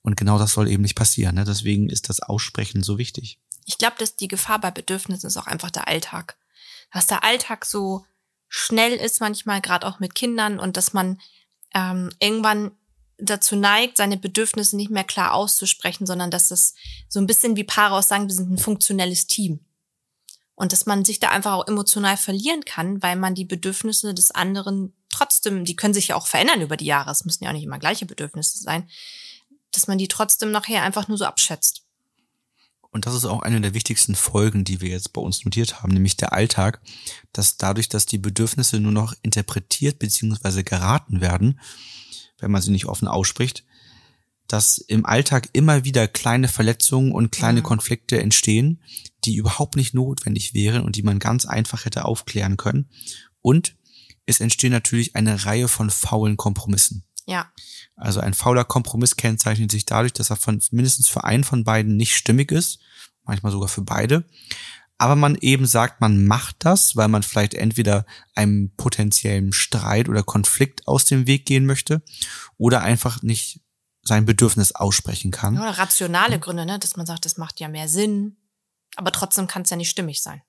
Und 0.00 0.16
genau 0.16 0.38
das 0.38 0.52
soll 0.52 0.66
eben 0.66 0.82
nicht 0.82 0.94
passieren. 0.94 1.34
Ne? 1.34 1.44
Deswegen 1.44 1.90
ist 1.90 2.08
das 2.08 2.20
Aussprechen 2.20 2.82
so 2.82 2.96
wichtig. 2.96 3.38
Ich 3.66 3.76
glaube, 3.76 3.96
dass 3.98 4.16
die 4.16 4.28
Gefahr 4.28 4.58
bei 4.58 4.70
Bedürfnissen 4.70 5.26
ist 5.26 5.36
auch 5.36 5.46
einfach 5.46 5.70
der 5.70 5.88
Alltag. 5.88 6.38
Dass 6.90 7.06
der 7.06 7.22
Alltag 7.22 7.66
so 7.66 8.06
schnell 8.50 8.92
ist 8.92 9.20
manchmal, 9.20 9.62
gerade 9.62 9.86
auch 9.86 10.00
mit 10.00 10.14
Kindern 10.14 10.58
und 10.58 10.76
dass 10.76 10.92
man 10.92 11.20
ähm, 11.72 12.10
irgendwann 12.18 12.72
dazu 13.16 13.54
neigt, 13.54 13.96
seine 13.96 14.16
Bedürfnisse 14.16 14.76
nicht 14.76 14.90
mehr 14.90 15.04
klar 15.04 15.34
auszusprechen, 15.34 16.04
sondern 16.04 16.30
dass 16.30 16.50
es 16.50 16.74
so 17.08 17.20
ein 17.20 17.26
bisschen 17.26 17.56
wie 17.56 17.64
Paare 17.64 17.94
auch 17.94 18.02
sagen, 18.02 18.28
wir 18.28 18.34
sind 18.34 18.50
ein 18.50 18.58
funktionelles 18.58 19.26
Team. 19.26 19.60
Und 20.54 20.72
dass 20.72 20.84
man 20.84 21.04
sich 21.04 21.20
da 21.20 21.30
einfach 21.30 21.52
auch 21.52 21.68
emotional 21.68 22.16
verlieren 22.16 22.64
kann, 22.64 23.02
weil 23.02 23.16
man 23.16 23.34
die 23.34 23.46
Bedürfnisse 23.46 24.12
des 24.12 24.30
anderen 24.30 24.94
trotzdem, 25.08 25.64
die 25.64 25.76
können 25.76 25.94
sich 25.94 26.08
ja 26.08 26.16
auch 26.16 26.26
verändern 26.26 26.60
über 26.60 26.76
die 26.76 26.86
Jahre, 26.86 27.10
es 27.10 27.24
müssen 27.24 27.44
ja 27.44 27.50
auch 27.50 27.54
nicht 27.54 27.64
immer 27.64 27.78
gleiche 27.78 28.04
Bedürfnisse 28.04 28.58
sein, 28.58 28.90
dass 29.72 29.86
man 29.86 29.96
die 29.96 30.08
trotzdem 30.08 30.50
nachher 30.50 30.82
einfach 30.82 31.08
nur 31.08 31.16
so 31.16 31.24
abschätzt. 31.24 31.84
Und 32.90 33.06
das 33.06 33.14
ist 33.14 33.24
auch 33.24 33.42
eine 33.42 33.60
der 33.60 33.74
wichtigsten 33.74 34.16
Folgen, 34.16 34.64
die 34.64 34.80
wir 34.80 34.88
jetzt 34.88 35.12
bei 35.12 35.20
uns 35.20 35.44
notiert 35.44 35.82
haben, 35.82 35.92
nämlich 35.92 36.16
der 36.16 36.32
Alltag, 36.32 36.80
dass 37.32 37.56
dadurch, 37.56 37.88
dass 37.88 38.06
die 38.06 38.18
Bedürfnisse 38.18 38.80
nur 38.80 38.92
noch 38.92 39.14
interpretiert 39.22 39.98
bzw. 39.98 40.64
geraten 40.64 41.20
werden, 41.20 41.60
wenn 42.38 42.50
man 42.50 42.62
sie 42.62 42.72
nicht 42.72 42.86
offen 42.86 43.06
ausspricht, 43.06 43.64
dass 44.48 44.78
im 44.78 45.06
Alltag 45.06 45.48
immer 45.52 45.84
wieder 45.84 46.08
kleine 46.08 46.48
Verletzungen 46.48 47.12
und 47.12 47.30
kleine 47.30 47.60
Mhm. 47.60 47.64
Konflikte 47.64 48.20
entstehen, 48.20 48.82
die 49.24 49.36
überhaupt 49.36 49.76
nicht 49.76 49.94
notwendig 49.94 50.54
wären 50.54 50.82
und 50.82 50.96
die 50.96 51.04
man 51.04 51.20
ganz 51.20 51.46
einfach 51.46 51.84
hätte 51.84 52.04
aufklären 52.04 52.56
können. 52.56 52.90
Und 53.40 53.76
es 54.26 54.40
entstehen 54.40 54.72
natürlich 54.72 55.14
eine 55.14 55.44
Reihe 55.44 55.68
von 55.68 55.90
faulen 55.90 56.36
Kompromissen. 56.36 57.04
Ja. 57.30 57.52
Also 57.94 58.18
ein 58.18 58.34
fauler 58.34 58.64
Kompromiss 58.64 59.14
kennzeichnet 59.14 59.70
sich 59.70 59.84
dadurch, 59.84 60.12
dass 60.12 60.30
er 60.30 60.36
von 60.36 60.60
mindestens 60.72 61.08
für 61.08 61.22
einen 61.22 61.44
von 61.44 61.62
beiden 61.62 61.96
nicht 61.96 62.16
stimmig 62.16 62.50
ist, 62.50 62.80
manchmal 63.22 63.52
sogar 63.52 63.68
für 63.68 63.82
beide. 63.82 64.24
Aber 64.98 65.14
man 65.14 65.36
eben 65.36 65.64
sagt, 65.64 66.00
man 66.00 66.26
macht 66.26 66.56
das, 66.58 66.96
weil 66.96 67.06
man 67.06 67.22
vielleicht 67.22 67.54
entweder 67.54 68.04
einem 68.34 68.74
potenziellen 68.76 69.52
Streit 69.52 70.08
oder 70.08 70.24
Konflikt 70.24 70.88
aus 70.88 71.04
dem 71.04 71.28
Weg 71.28 71.46
gehen 71.46 71.66
möchte 71.66 72.02
oder 72.58 72.82
einfach 72.82 73.22
nicht 73.22 73.60
sein 74.02 74.26
Bedürfnis 74.26 74.72
aussprechen 74.72 75.30
kann. 75.30 75.56
Oder 75.56 75.78
rationale 75.78 76.40
Gründe, 76.40 76.66
ne? 76.66 76.80
dass 76.80 76.96
man 76.96 77.06
sagt, 77.06 77.24
das 77.24 77.36
macht 77.36 77.60
ja 77.60 77.68
mehr 77.68 77.88
Sinn. 77.88 78.38
Aber 78.96 79.12
trotzdem 79.12 79.46
kann 79.46 79.62
es 79.62 79.70
ja 79.70 79.76
nicht 79.76 79.90
stimmig 79.90 80.20
sein. 80.20 80.42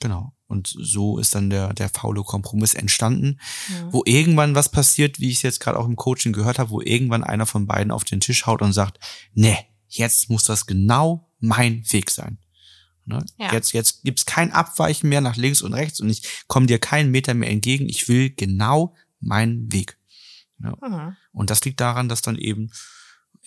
Genau. 0.00 0.32
Und 0.46 0.68
so 0.68 1.18
ist 1.18 1.34
dann 1.34 1.50
der, 1.50 1.74
der 1.74 1.88
faule 1.88 2.22
Kompromiss 2.22 2.74
entstanden, 2.74 3.38
Mhm. 3.68 3.92
wo 3.92 4.02
irgendwann 4.06 4.54
was 4.54 4.70
passiert, 4.70 5.20
wie 5.20 5.28
ich 5.28 5.36
es 5.36 5.42
jetzt 5.42 5.60
gerade 5.60 5.78
auch 5.78 5.84
im 5.86 5.96
Coaching 5.96 6.32
gehört 6.32 6.58
habe, 6.58 6.70
wo 6.70 6.80
irgendwann 6.80 7.24
einer 7.24 7.46
von 7.46 7.66
beiden 7.66 7.90
auf 7.92 8.04
den 8.04 8.20
Tisch 8.20 8.46
haut 8.46 8.62
und 8.62 8.72
sagt, 8.72 8.98
nee, 9.34 9.58
jetzt 9.88 10.30
muss 10.30 10.44
das 10.44 10.66
genau 10.66 11.30
mein 11.40 11.84
Weg 11.92 12.10
sein. 12.10 12.38
Ne? 13.04 13.24
Ja. 13.38 13.52
Jetzt, 13.52 13.72
jetzt 13.72 14.04
gibt's 14.04 14.26
kein 14.26 14.52
Abweichen 14.52 15.08
mehr 15.08 15.20
nach 15.20 15.36
links 15.36 15.62
und 15.62 15.72
rechts 15.74 16.00
und 16.00 16.08
ich 16.08 16.22
komme 16.46 16.66
dir 16.66 16.78
keinen 16.78 17.10
Meter 17.10 17.34
mehr 17.34 17.50
entgegen. 17.50 17.88
Ich 17.88 18.08
will 18.08 18.30
genau 18.30 18.94
meinen 19.20 19.72
Weg. 19.72 19.98
Mhm. 20.58 21.16
Und 21.32 21.50
das 21.50 21.64
liegt 21.64 21.80
daran, 21.80 22.08
dass 22.08 22.22
dann 22.22 22.36
eben 22.36 22.70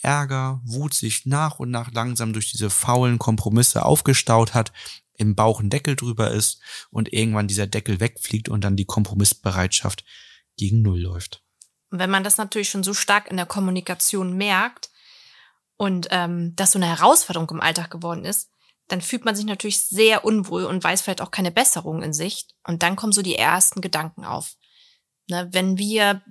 Ärger, 0.01 0.61
Wut 0.63 0.93
sich 0.93 1.25
nach 1.25 1.59
und 1.59 1.71
nach 1.71 1.91
langsam 1.91 2.33
durch 2.33 2.51
diese 2.51 2.69
faulen 2.69 3.19
Kompromisse 3.19 3.85
aufgestaut 3.85 4.53
hat, 4.53 4.71
im 5.13 5.35
Bauch 5.35 5.59
ein 5.59 5.69
Deckel 5.69 5.95
drüber 5.95 6.31
ist 6.31 6.61
und 6.89 7.13
irgendwann 7.13 7.47
dieser 7.47 7.67
Deckel 7.67 7.99
wegfliegt 7.99 8.49
und 8.49 8.63
dann 8.63 8.75
die 8.75 8.85
Kompromissbereitschaft 8.85 10.03
gegen 10.57 10.81
Null 10.81 11.01
läuft. 11.01 11.43
Wenn 11.89 12.09
man 12.09 12.23
das 12.23 12.37
natürlich 12.37 12.69
schon 12.69 12.83
so 12.83 12.93
stark 12.93 13.29
in 13.29 13.37
der 13.37 13.45
Kommunikation 13.45 14.35
merkt 14.35 14.89
und 15.77 16.07
ähm, 16.11 16.55
das 16.55 16.71
so 16.71 16.79
eine 16.79 16.87
Herausforderung 16.87 17.49
im 17.51 17.61
Alltag 17.61 17.91
geworden 17.91 18.25
ist, 18.25 18.49
dann 18.87 19.01
fühlt 19.01 19.25
man 19.25 19.35
sich 19.35 19.45
natürlich 19.45 19.81
sehr 19.81 20.25
unwohl 20.25 20.65
und 20.65 20.83
weiß 20.83 21.01
vielleicht 21.01 21.21
auch 21.21 21.31
keine 21.31 21.51
Besserung 21.51 22.01
in 22.03 22.13
Sicht. 22.13 22.55
Und 22.65 22.83
dann 22.83 22.95
kommen 22.95 23.13
so 23.13 23.21
die 23.21 23.35
ersten 23.35 23.81
Gedanken 23.81 24.25
auf. 24.25 24.55
Ne, 25.29 25.47
wenn 25.51 25.77
wir 25.77 26.21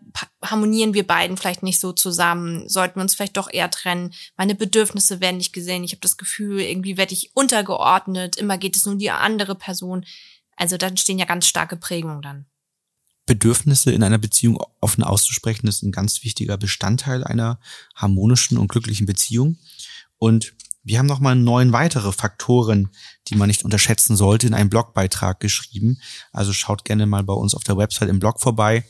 harmonieren 0.43 0.95
wir 0.95 1.07
beiden 1.07 1.37
vielleicht 1.37 1.63
nicht 1.63 1.81
so 1.81 1.93
zusammen, 1.93 2.69
sollten 2.69 2.97
wir 2.97 3.03
uns 3.03 3.15
vielleicht 3.15 3.37
doch 3.37 3.51
eher 3.51 3.71
trennen. 3.71 4.13
Meine 4.37 4.55
Bedürfnisse 4.55 5.21
werden 5.21 5.37
nicht 5.37 5.53
gesehen. 5.53 5.85
Ich 5.85 5.93
habe 5.93 6.01
das 6.01 6.17
Gefühl, 6.17 6.61
irgendwie 6.61 6.97
werde 6.97 7.15
ich 7.15 7.31
untergeordnet. 7.35 8.37
Immer 8.37 8.59
geht 8.59 8.77
es 8.77 8.85
nur 8.85 8.95
um 8.95 8.99
die 8.99 9.11
andere 9.11 9.55
Person. 9.55 10.05
Also 10.57 10.77
dann 10.77 10.97
stehen 10.97 11.19
ja 11.19 11.25
ganz 11.25 11.47
starke 11.47 11.77
Prägungen 11.77 12.23
dann. 12.23 12.47
Bedürfnisse 13.27 13.93
in 13.93 14.03
einer 14.03 14.19
Beziehung 14.19 14.59
offen 14.81 15.05
auszusprechen, 15.05 15.69
ist 15.69 15.83
ein 15.83 15.93
ganz 15.93 16.25
wichtiger 16.25 16.57
Bestandteil 16.57 17.23
einer 17.23 17.61
harmonischen 17.95 18.59
und 18.59 18.69
glücklichen 18.69 19.07
Beziehung. 19.07 19.57
Und 20.19 20.53
Wir 20.83 20.99
haben 20.99 21.07
nochmal 21.07 21.37
neun 21.37 21.73
weitere 21.73 22.11
Faktoren, 22.13 22.89
die 23.29 23.37
man 23.37 23.49
nicht 23.49 23.65
unterschätzen 23.65 24.17
sollte, 24.17 24.47
in 24.47 24.55
einem 24.55 24.71
Blogbeitrag 24.71 25.39
geschrieben. 25.41 26.01
Also 26.33 26.53
schaut 26.53 26.85
gerne 26.85 27.07
mal 27.07 27.23
bei 27.23 27.35
uns 27.35 27.55
auf 27.55 27.65
der 27.65 27.77
Website 27.77 28.09
im 28.09 28.19
Blog 28.19 28.41
vorbei 28.41 28.85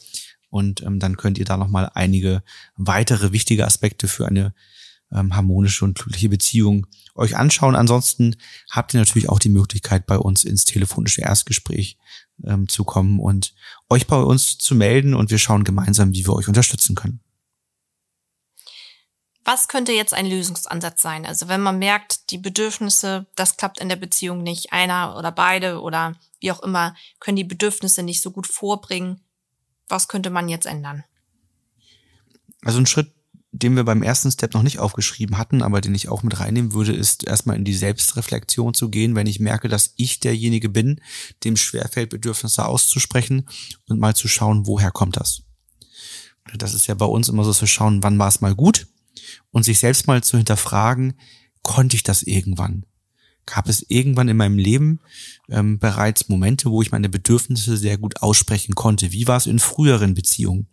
und 0.51 0.83
ähm, 0.83 0.99
dann 0.99 1.17
könnt 1.17 1.39
ihr 1.39 1.45
da 1.45 1.57
nochmal 1.57 1.91
einige 1.95 2.43
weitere 2.77 3.33
wichtige 3.33 3.67
Aspekte 3.67 4.09
für 4.09 4.27
eine 4.27 4.55
ähm, 5.13 5.35
harmonische 5.35 5.85
und 5.85 5.99
glückliche 5.99 6.29
Beziehung 6.29 6.87
euch 7.15 7.37
anschauen. 7.37 7.75
Ansonsten 7.75 8.37
habt 8.71 8.95
ihr 8.95 9.01
natürlich 9.01 9.29
auch 9.29 9.39
die 9.39 9.49
Möglichkeit, 9.49 10.07
bei 10.07 10.17
uns 10.17 10.45
ins 10.45 10.65
telefonische 10.65 11.23
Erstgespräch 11.23 11.99
ähm, 12.45 12.69
zu 12.69 12.85
kommen 12.85 13.19
und 13.19 13.55
euch 13.89 14.07
bei 14.07 14.21
uns 14.21 14.59
zu 14.59 14.75
melden 14.75 15.15
und 15.15 15.31
wir 15.31 15.39
schauen 15.39 15.65
gemeinsam, 15.65 16.13
wie 16.13 16.27
wir 16.27 16.35
euch 16.35 16.49
unterstützen 16.49 16.95
können. 16.95 17.21
Was 19.53 19.67
könnte 19.67 19.91
jetzt 19.91 20.15
ein 20.15 20.27
Lösungsansatz 20.27 21.03
sein? 21.03 21.27
Also 21.27 21.49
wenn 21.49 21.61
man 21.61 21.81
merkt, 21.81 22.31
die 22.31 22.39
Bedürfnisse, 22.39 23.27
das 23.35 23.57
klappt 23.57 23.81
in 23.81 23.89
der 23.89 23.97
Beziehung 23.97 24.45
nicht, 24.45 24.73
einer 24.73 25.17
oder 25.19 25.33
beide 25.33 25.81
oder 25.81 26.15
wie 26.39 26.53
auch 26.53 26.63
immer, 26.63 26.95
können 27.19 27.35
die 27.35 27.43
Bedürfnisse 27.43 28.05
nicht 28.05 28.23
so 28.23 28.31
gut 28.31 28.47
vorbringen. 28.47 29.23
Was 29.89 30.07
könnte 30.07 30.31
man 30.31 30.49
jetzt 30.49 30.67
ändern? 30.67 31.03
Also 32.63 32.79
ein 32.79 32.87
Schritt, 32.87 33.13
den 33.51 33.75
wir 33.75 33.83
beim 33.83 34.05
ersten 34.05 34.31
Step 34.31 34.55
noch 34.55 34.63
nicht 34.63 34.79
aufgeschrieben 34.79 35.37
hatten, 35.37 35.63
aber 35.63 35.81
den 35.81 35.97
ich 35.97 36.09
auch 36.09 36.23
mit 36.23 36.39
reinnehmen 36.39 36.73
würde, 36.73 36.93
ist 36.93 37.27
erstmal 37.27 37.57
in 37.57 37.65
die 37.65 37.75
Selbstreflexion 37.75 38.73
zu 38.73 38.89
gehen, 38.89 39.17
wenn 39.17 39.27
ich 39.27 39.41
merke, 39.41 39.67
dass 39.67 39.95
ich 39.97 40.21
derjenige 40.21 40.69
bin, 40.69 41.01
dem 41.43 41.57
schwerfällt, 41.57 42.11
Bedürfnisse 42.11 42.67
auszusprechen 42.67 43.49
und 43.89 43.99
mal 43.99 44.15
zu 44.15 44.29
schauen, 44.29 44.69
woher 44.69 44.93
kommt 44.93 45.17
das. 45.17 45.43
Das 46.55 46.73
ist 46.73 46.87
ja 46.87 46.95
bei 46.95 47.07
uns 47.07 47.29
immer 47.29 47.43
so, 47.43 47.61
wir 47.61 47.67
schauen, 47.67 48.05
wann 48.05 48.17
war 48.17 48.29
es 48.29 48.41
mal 48.41 48.55
gut 48.55 48.87
und 49.51 49.65
sich 49.65 49.79
selbst 49.79 50.07
mal 50.07 50.23
zu 50.23 50.37
hinterfragen, 50.37 51.15
konnte 51.63 51.97
ich 51.97 52.03
das 52.03 52.23
irgendwann? 52.23 52.85
Gab 53.47 53.69
es 53.69 53.85
irgendwann 53.89 54.29
in 54.29 54.37
meinem 54.37 54.59
Leben 54.59 55.01
ähm, 55.49 55.79
bereits 55.79 56.29
Momente, 56.29 56.71
wo 56.71 56.83
ich 56.83 56.93
meine 56.93 57.09
Bedürfnisse 57.09 57.77
sehr 57.77 57.99
gut 57.99 58.23
aussprechen 58.23 58.75
konnte? 58.75 59.13
Wie 59.13 59.27
war 59.27 59.39
es 59.39 59.47
in 59.47 59.59
früheren 59.59 60.15
Beziehungen? 60.15 60.69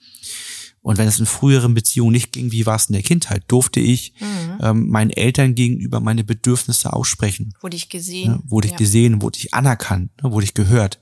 Und 0.82 0.98
wenn 0.98 1.08
es 1.08 1.20
in 1.20 1.25
früheren 1.25 1.74
Beziehungen 1.74 2.13
nicht 2.13 2.32
ging, 2.32 2.51
wie 2.51 2.66
war 2.66 2.75
es 2.75 2.86
in 2.86 2.94
der 2.94 3.01
Kindheit? 3.01 3.44
Durfte 3.48 3.80
ich 3.80 4.13
mhm. 4.20 4.58
ähm, 4.62 4.88
meinen 4.88 5.10
Eltern 5.10 5.56
gegenüber 5.56 6.00
meine 6.00 6.24
Bedürfnisse 6.24 6.94
aussprechen? 6.94 7.54
Wurde 7.62 7.75
ich 7.75 7.89
gesehen? 7.89 8.32
Ja, 8.32 8.39
wurde 8.46 8.68
ich 8.68 8.72
ja. 8.74 8.77
gesehen? 8.77 9.22
Wurde 9.22 9.39
ich 9.39 9.54
anerkannt? 9.54 10.12
Ne? 10.22 10.32
Wurde 10.32 10.46
ich 10.46 10.54
gehört? 10.54 11.01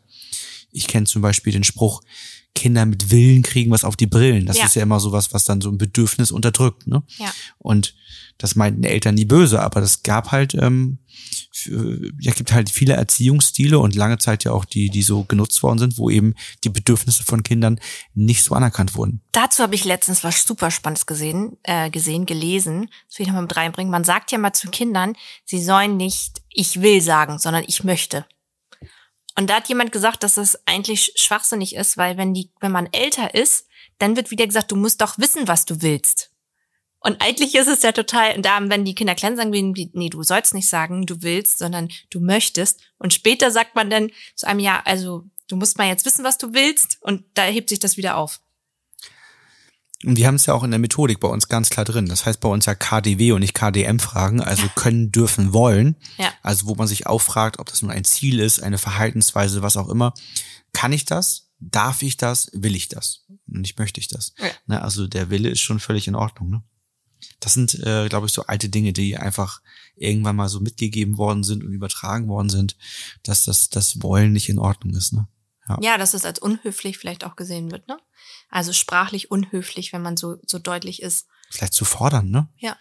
Ich 0.71 0.87
kenne 0.87 1.05
zum 1.05 1.21
Beispiel 1.21 1.53
den 1.53 1.63
Spruch, 1.63 2.01
Kinder 2.55 2.85
mit 2.85 3.11
Willen 3.11 3.43
kriegen 3.43 3.71
was 3.71 3.83
auf 3.83 3.95
die 3.95 4.07
Brillen. 4.07 4.45
Das 4.45 4.57
ja. 4.57 4.65
ist 4.65 4.75
ja 4.75 4.81
immer 4.81 4.99
sowas, 4.99 5.33
was 5.33 5.45
dann 5.45 5.61
so 5.61 5.69
ein 5.69 5.77
Bedürfnis 5.77 6.31
unterdrückt. 6.31 6.87
Ne? 6.87 7.03
Ja. 7.17 7.31
Und 7.59 7.93
das 8.37 8.55
meinten 8.55 8.83
Eltern 8.83 9.15
nie 9.15 9.25
böse, 9.25 9.61
aber 9.61 9.79
das 9.79 10.03
gab 10.03 10.31
halt, 10.31 10.55
ähm, 10.55 10.97
für, 11.51 12.11
ja, 12.19 12.33
gibt 12.33 12.51
halt 12.51 12.69
viele 12.69 12.93
Erziehungsstile 12.93 13.79
und 13.79 13.95
lange 13.95 14.17
Zeit 14.17 14.43
ja 14.43 14.51
auch 14.51 14.65
die, 14.65 14.89
die 14.89 15.03
so 15.03 15.23
genutzt 15.23 15.63
worden 15.63 15.79
sind, 15.79 15.97
wo 15.97 16.09
eben 16.09 16.33
die 16.65 16.69
Bedürfnisse 16.69 17.23
von 17.23 17.43
Kindern 17.43 17.79
nicht 18.13 18.43
so 18.43 18.53
anerkannt 18.55 18.95
wurden. 18.95 19.21
Dazu 19.31 19.63
habe 19.63 19.75
ich 19.75 19.85
letztens 19.85 20.23
was 20.23 20.43
super 20.43 20.69
Spannendes 20.69 21.05
gesehen, 21.05 21.57
äh, 21.63 21.89
gesehen, 21.89 22.25
gelesen. 22.25 22.89
Das 23.07 23.19
will 23.19 23.23
ich 23.23 23.27
nochmal 23.27 23.43
mit 23.43 23.55
reinbringen. 23.55 23.91
Man 23.91 24.03
sagt 24.03 24.31
ja 24.33 24.37
mal 24.37 24.53
zu 24.53 24.69
Kindern, 24.69 25.13
sie 25.45 25.63
sollen 25.63 25.95
nicht 25.95 26.41
ich 26.55 26.81
will 26.81 27.01
sagen, 27.01 27.37
sondern 27.37 27.63
ich 27.67 27.83
möchte. 27.83 28.25
Und 29.37 29.49
da 29.49 29.57
hat 29.57 29.67
jemand 29.67 29.91
gesagt, 29.91 30.23
dass 30.23 30.35
das 30.35 30.65
eigentlich 30.65 31.13
schwachsinnig 31.15 31.75
ist, 31.75 31.97
weil 31.97 32.17
wenn 32.17 32.33
die, 32.33 32.51
wenn 32.61 32.71
man 32.71 32.89
älter 32.91 33.33
ist, 33.35 33.67
dann 33.97 34.15
wird 34.15 34.31
wieder 34.31 34.47
gesagt, 34.47 34.71
du 34.71 34.75
musst 34.75 35.01
doch 35.01 35.17
wissen, 35.17 35.47
was 35.47 35.65
du 35.65 35.81
willst. 35.81 36.31
Und 36.99 37.21
eigentlich 37.21 37.53
ist 37.53 37.67
es 37.67 37.83
ja 37.83 37.91
total, 37.91 38.41
da, 38.41 38.57
wenn 38.61 38.83
die 38.83 38.95
Kinder 38.95 39.13
klein 39.13 39.35
sagen, 39.35 39.51
nee, 39.51 40.09
du 40.09 40.23
sollst 40.23 40.55
nicht 40.55 40.67
sagen, 40.67 41.05
du 41.05 41.21
willst, 41.21 41.59
sondern 41.59 41.89
du 42.09 42.19
möchtest. 42.19 42.81
Und 42.97 43.13
später 43.13 43.51
sagt 43.51 43.75
man 43.75 43.91
dann 43.91 44.09
zu 44.35 44.47
einem, 44.47 44.59
ja, 44.59 44.81
also 44.85 45.23
du 45.47 45.55
musst 45.55 45.77
mal 45.77 45.87
jetzt 45.87 46.05
wissen, 46.05 46.25
was 46.25 46.39
du 46.39 46.53
willst. 46.53 46.97
Und 47.01 47.23
da 47.35 47.43
hebt 47.43 47.69
sich 47.69 47.77
das 47.77 47.97
wieder 47.97 48.17
auf. 48.17 48.39
Und 50.05 50.17
wir 50.17 50.27
haben 50.27 50.35
es 50.35 50.45
ja 50.45 50.53
auch 50.53 50.63
in 50.63 50.71
der 50.71 50.79
Methodik 50.79 51.19
bei 51.19 51.27
uns 51.27 51.47
ganz 51.47 51.69
klar 51.69 51.85
drin. 51.85 52.07
Das 52.07 52.25
heißt 52.25 52.39
bei 52.39 52.49
uns 52.49 52.65
ja 52.65 52.75
KDW 52.75 53.31
und 53.31 53.39
nicht 53.41 53.55
KDM-Fragen, 53.55 54.41
also 54.41 54.67
können, 54.75 55.11
dürfen, 55.11 55.53
wollen. 55.53 55.95
Ja. 56.17 56.31
Also 56.43 56.67
wo 56.67 56.75
man 56.75 56.87
sich 56.87 57.07
auch 57.07 57.21
fragt, 57.21 57.59
ob 57.59 57.69
das 57.69 57.81
nun 57.81 57.91
ein 57.91 58.03
Ziel 58.03 58.39
ist, 58.39 58.61
eine 58.61 58.77
Verhaltensweise, 58.77 59.61
was 59.61 59.77
auch 59.77 59.89
immer. 59.89 60.13
Kann 60.73 60.93
ich 60.93 61.05
das? 61.05 61.49
Darf 61.59 62.03
ich 62.03 62.17
das? 62.17 62.49
Will 62.53 62.75
ich 62.75 62.89
das? 62.89 63.25
Und 63.47 63.61
nicht 63.61 63.79
möchte 63.79 63.99
ich 63.99 64.07
das. 64.07 64.33
Ja. 64.37 64.47
Ne, 64.67 64.81
also 64.81 65.07
der 65.07 65.29
Wille 65.29 65.49
ist 65.49 65.61
schon 65.61 65.79
völlig 65.79 66.07
in 66.07 66.15
Ordnung. 66.15 66.49
Ne? 66.49 66.63
Das 67.39 67.53
sind, 67.53 67.73
äh, 67.85 68.07
glaube 68.09 68.27
ich, 68.27 68.33
so 68.33 68.45
alte 68.45 68.69
Dinge, 68.69 68.93
die 68.93 69.17
einfach 69.17 69.61
irgendwann 69.95 70.35
mal 70.35 70.49
so 70.49 70.59
mitgegeben 70.59 71.17
worden 71.17 71.43
sind 71.43 71.63
und 71.63 71.71
übertragen 71.71 72.27
worden 72.27 72.49
sind, 72.49 72.75
dass 73.23 73.45
das, 73.45 73.69
das 73.69 74.01
Wollen 74.01 74.33
nicht 74.33 74.49
in 74.49 74.59
Ordnung 74.59 74.93
ist. 74.93 75.13
Ne? 75.13 75.27
Ja. 75.67 75.77
ja, 75.81 75.97
dass 75.97 76.13
es 76.13 76.25
als 76.25 76.39
unhöflich 76.39 76.97
vielleicht 76.97 77.23
auch 77.23 77.35
gesehen 77.35 77.71
wird, 77.71 77.87
ne? 77.87 77.97
Also 78.49 78.71
sprachlich 78.71 79.31
unhöflich, 79.31 79.93
wenn 79.93 80.01
man 80.01 80.15
so, 80.15 80.37
so 80.45 80.59
deutlich 80.59 81.01
ist. 81.01 81.27
Vielleicht 81.49 81.73
zu 81.73 81.85
fordern, 81.85 82.29
ne? 82.29 82.47
Ja. 82.57 82.77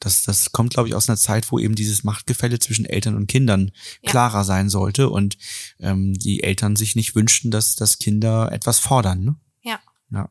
Das, 0.00 0.24
das 0.24 0.50
kommt, 0.50 0.74
glaube 0.74 0.88
ich, 0.88 0.94
aus 0.96 1.08
einer 1.08 1.16
Zeit, 1.16 1.52
wo 1.52 1.58
eben 1.60 1.76
dieses 1.76 2.02
Machtgefälle 2.02 2.58
zwischen 2.58 2.84
Eltern 2.84 3.14
und 3.14 3.28
Kindern 3.28 3.70
klarer 4.04 4.38
ja. 4.38 4.44
sein 4.44 4.68
sollte 4.68 5.08
und 5.08 5.38
ähm, 5.78 6.14
die 6.14 6.42
Eltern 6.42 6.74
sich 6.74 6.96
nicht 6.96 7.14
wünschten, 7.14 7.52
dass, 7.52 7.76
dass 7.76 7.98
Kinder 7.98 8.50
etwas 8.50 8.80
fordern, 8.80 9.22
ne? 9.22 9.36
Ja. 9.62 9.78
Ja. 10.10 10.28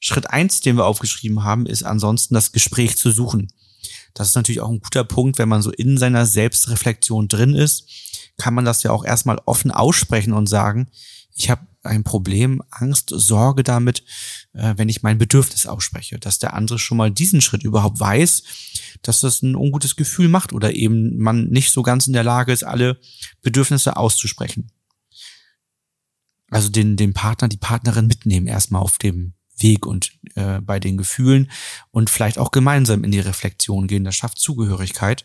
Schritt 0.00 0.30
eins, 0.30 0.60
den 0.60 0.76
wir 0.76 0.86
aufgeschrieben 0.86 1.44
haben, 1.44 1.66
ist 1.66 1.82
ansonsten 1.82 2.34
das 2.34 2.52
Gespräch 2.52 2.96
zu 2.96 3.10
suchen. 3.10 3.52
Das 4.14 4.28
ist 4.28 4.34
natürlich 4.34 4.60
auch 4.60 4.70
ein 4.70 4.80
guter 4.80 5.04
Punkt, 5.04 5.38
wenn 5.38 5.48
man 5.48 5.62
so 5.62 5.70
in 5.70 5.98
seiner 5.98 6.26
Selbstreflexion 6.26 7.28
drin 7.28 7.54
ist 7.54 7.86
kann 8.42 8.54
man 8.54 8.64
das 8.64 8.82
ja 8.82 8.90
auch 8.90 9.04
erstmal 9.04 9.40
offen 9.46 9.70
aussprechen 9.70 10.32
und 10.32 10.48
sagen, 10.48 10.88
ich 11.32 11.48
habe 11.48 11.64
ein 11.84 12.02
Problem, 12.02 12.60
Angst, 12.70 13.10
Sorge 13.14 13.62
damit, 13.62 14.02
äh, 14.52 14.74
wenn 14.76 14.88
ich 14.88 15.04
mein 15.04 15.16
Bedürfnis 15.16 15.64
ausspreche, 15.66 16.18
dass 16.18 16.40
der 16.40 16.54
andere 16.54 16.80
schon 16.80 16.98
mal 16.98 17.12
diesen 17.12 17.40
Schritt 17.40 17.62
überhaupt 17.62 18.00
weiß, 18.00 18.42
dass 19.02 19.20
das 19.20 19.42
ein 19.42 19.54
ungutes 19.54 19.94
Gefühl 19.94 20.28
macht 20.28 20.52
oder 20.52 20.74
eben 20.74 21.16
man 21.18 21.50
nicht 21.50 21.70
so 21.70 21.82
ganz 21.82 22.08
in 22.08 22.14
der 22.14 22.24
Lage 22.24 22.52
ist, 22.52 22.64
alle 22.64 22.98
Bedürfnisse 23.42 23.96
auszusprechen. 23.96 24.72
Also 26.50 26.68
den, 26.68 26.96
den 26.96 27.14
Partner, 27.14 27.46
die 27.46 27.58
Partnerin 27.58 28.08
mitnehmen 28.08 28.48
erstmal 28.48 28.82
auf 28.82 28.98
dem 28.98 29.34
Weg 29.56 29.86
und 29.86 30.18
äh, 30.34 30.60
bei 30.60 30.80
den 30.80 30.96
Gefühlen 30.96 31.48
und 31.92 32.10
vielleicht 32.10 32.38
auch 32.38 32.50
gemeinsam 32.50 33.04
in 33.04 33.12
die 33.12 33.20
Reflexion 33.20 33.86
gehen. 33.86 34.02
Das 34.02 34.16
schafft 34.16 34.40
Zugehörigkeit 34.40 35.24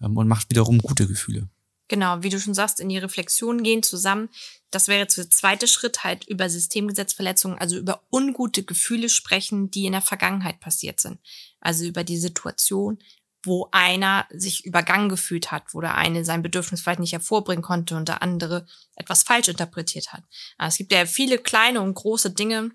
ähm, 0.00 0.16
und 0.16 0.28
macht 0.28 0.48
wiederum 0.50 0.78
gute 0.78 1.08
Gefühle. 1.08 1.48
Genau, 1.92 2.22
wie 2.22 2.30
du 2.30 2.40
schon 2.40 2.54
sagst, 2.54 2.80
in 2.80 2.88
die 2.88 2.96
Reflexion 2.96 3.62
gehen 3.62 3.82
zusammen. 3.82 4.30
Das 4.70 4.88
wäre 4.88 5.00
jetzt 5.00 5.18
der 5.18 5.28
zweite 5.28 5.68
Schritt, 5.68 6.04
halt 6.04 6.26
über 6.26 6.48
Systemgesetzverletzungen, 6.48 7.58
also 7.58 7.76
über 7.76 8.02
ungute 8.10 8.62
Gefühle 8.62 9.10
sprechen, 9.10 9.70
die 9.70 9.84
in 9.84 9.92
der 9.92 10.00
Vergangenheit 10.00 10.58
passiert 10.58 11.00
sind. 11.00 11.18
Also 11.60 11.84
über 11.84 12.02
die 12.02 12.16
Situation, 12.16 12.98
wo 13.44 13.68
einer 13.72 14.26
sich 14.30 14.64
übergangen 14.64 15.10
gefühlt 15.10 15.50
hat, 15.50 15.74
wo 15.74 15.82
der 15.82 15.94
eine 15.94 16.24
sein 16.24 16.40
Bedürfnis 16.40 16.80
vielleicht 16.80 17.00
nicht 17.00 17.12
hervorbringen 17.12 17.62
konnte 17.62 17.94
und 17.94 18.08
der 18.08 18.22
andere 18.22 18.66
etwas 18.96 19.22
falsch 19.22 19.48
interpretiert 19.48 20.14
hat. 20.14 20.22
Also 20.56 20.72
es 20.72 20.78
gibt 20.78 20.92
ja 20.92 21.04
viele 21.04 21.36
kleine 21.36 21.82
und 21.82 21.92
große 21.92 22.30
Dinge, 22.30 22.70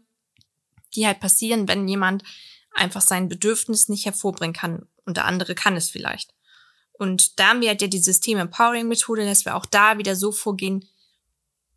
die 0.94 1.08
halt 1.08 1.20
passieren, 1.20 1.68
wenn 1.68 1.88
jemand 1.88 2.24
einfach 2.72 3.02
sein 3.02 3.30
Bedürfnis 3.30 3.90
nicht 3.90 4.06
hervorbringen 4.06 4.54
kann 4.54 4.86
und 5.06 5.18
der 5.18 5.26
andere 5.26 5.56
kann 5.56 5.76
es 5.76 5.90
vielleicht. 5.90 6.37
Und 6.98 7.40
da 7.40 7.50
haben 7.50 7.62
wir 7.62 7.70
halt 7.70 7.82
ja 7.82 7.88
die 7.88 8.00
System 8.00 8.38
Empowering 8.38 8.88
Methode, 8.88 9.26
dass 9.26 9.46
wir 9.46 9.56
auch 9.56 9.66
da 9.66 9.98
wieder 9.98 10.16
so 10.16 10.32
vorgehen, 10.32 10.86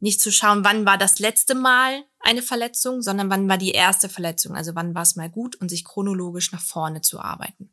nicht 0.01 0.21
zu 0.21 0.33
schauen, 0.33 0.65
wann 0.65 0.87
war 0.87 0.97
das 0.97 1.19
letzte 1.19 1.55
Mal 1.55 2.05
eine 2.21 2.43
Verletzung, 2.43 3.03
sondern 3.03 3.29
wann 3.31 3.49
war 3.49 3.59
die 3.59 3.73
erste 3.73 4.09
Verletzung, 4.09 4.55
also 4.55 4.75
wann 4.75 4.95
war 4.95 5.03
es 5.03 5.17
mal 5.17 5.31
gut 5.31 5.57
und 5.57 5.69
sich 5.69 5.85
chronologisch 5.85 6.53
nach 6.53 6.63
vorne 6.63 7.03
zu 7.03 7.21
arbeiten. 7.21 7.71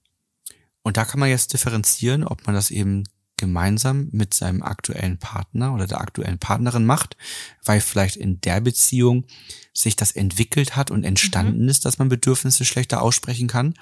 Und 0.84 0.98
da 0.98 1.06
kann 1.06 1.20
man 1.20 1.30
jetzt 1.30 1.54
differenzieren, 1.54 2.24
ob 2.24 2.46
man 2.46 2.56
das 2.56 2.72
eben 2.72 3.04
gemeinsam 3.38 4.10
mit 4.12 4.34
seinem 4.34 4.64
aktuellen 4.64 5.20
Partner 5.20 5.74
oder 5.74 5.86
der 5.86 6.02
aktuellen 6.02 6.40
Partnerin 6.40 6.86
macht, 6.86 7.16
weil 7.64 7.82
vielleicht 7.82 8.16
in 8.16 8.42
der 8.42 8.62
Beziehung 8.62 9.26
sich 9.74 9.96
das 9.96 10.12
entwickelt 10.12 10.76
hat 10.76 10.90
und 10.90 11.04
entstanden 11.04 11.64
mhm. 11.64 11.70
ist, 11.70 11.86
dass 11.86 12.00
man 12.00 12.10
Bedürfnisse 12.10 12.66
schlechter 12.66 13.02
aussprechen 13.02 13.48
kann, 13.48 13.76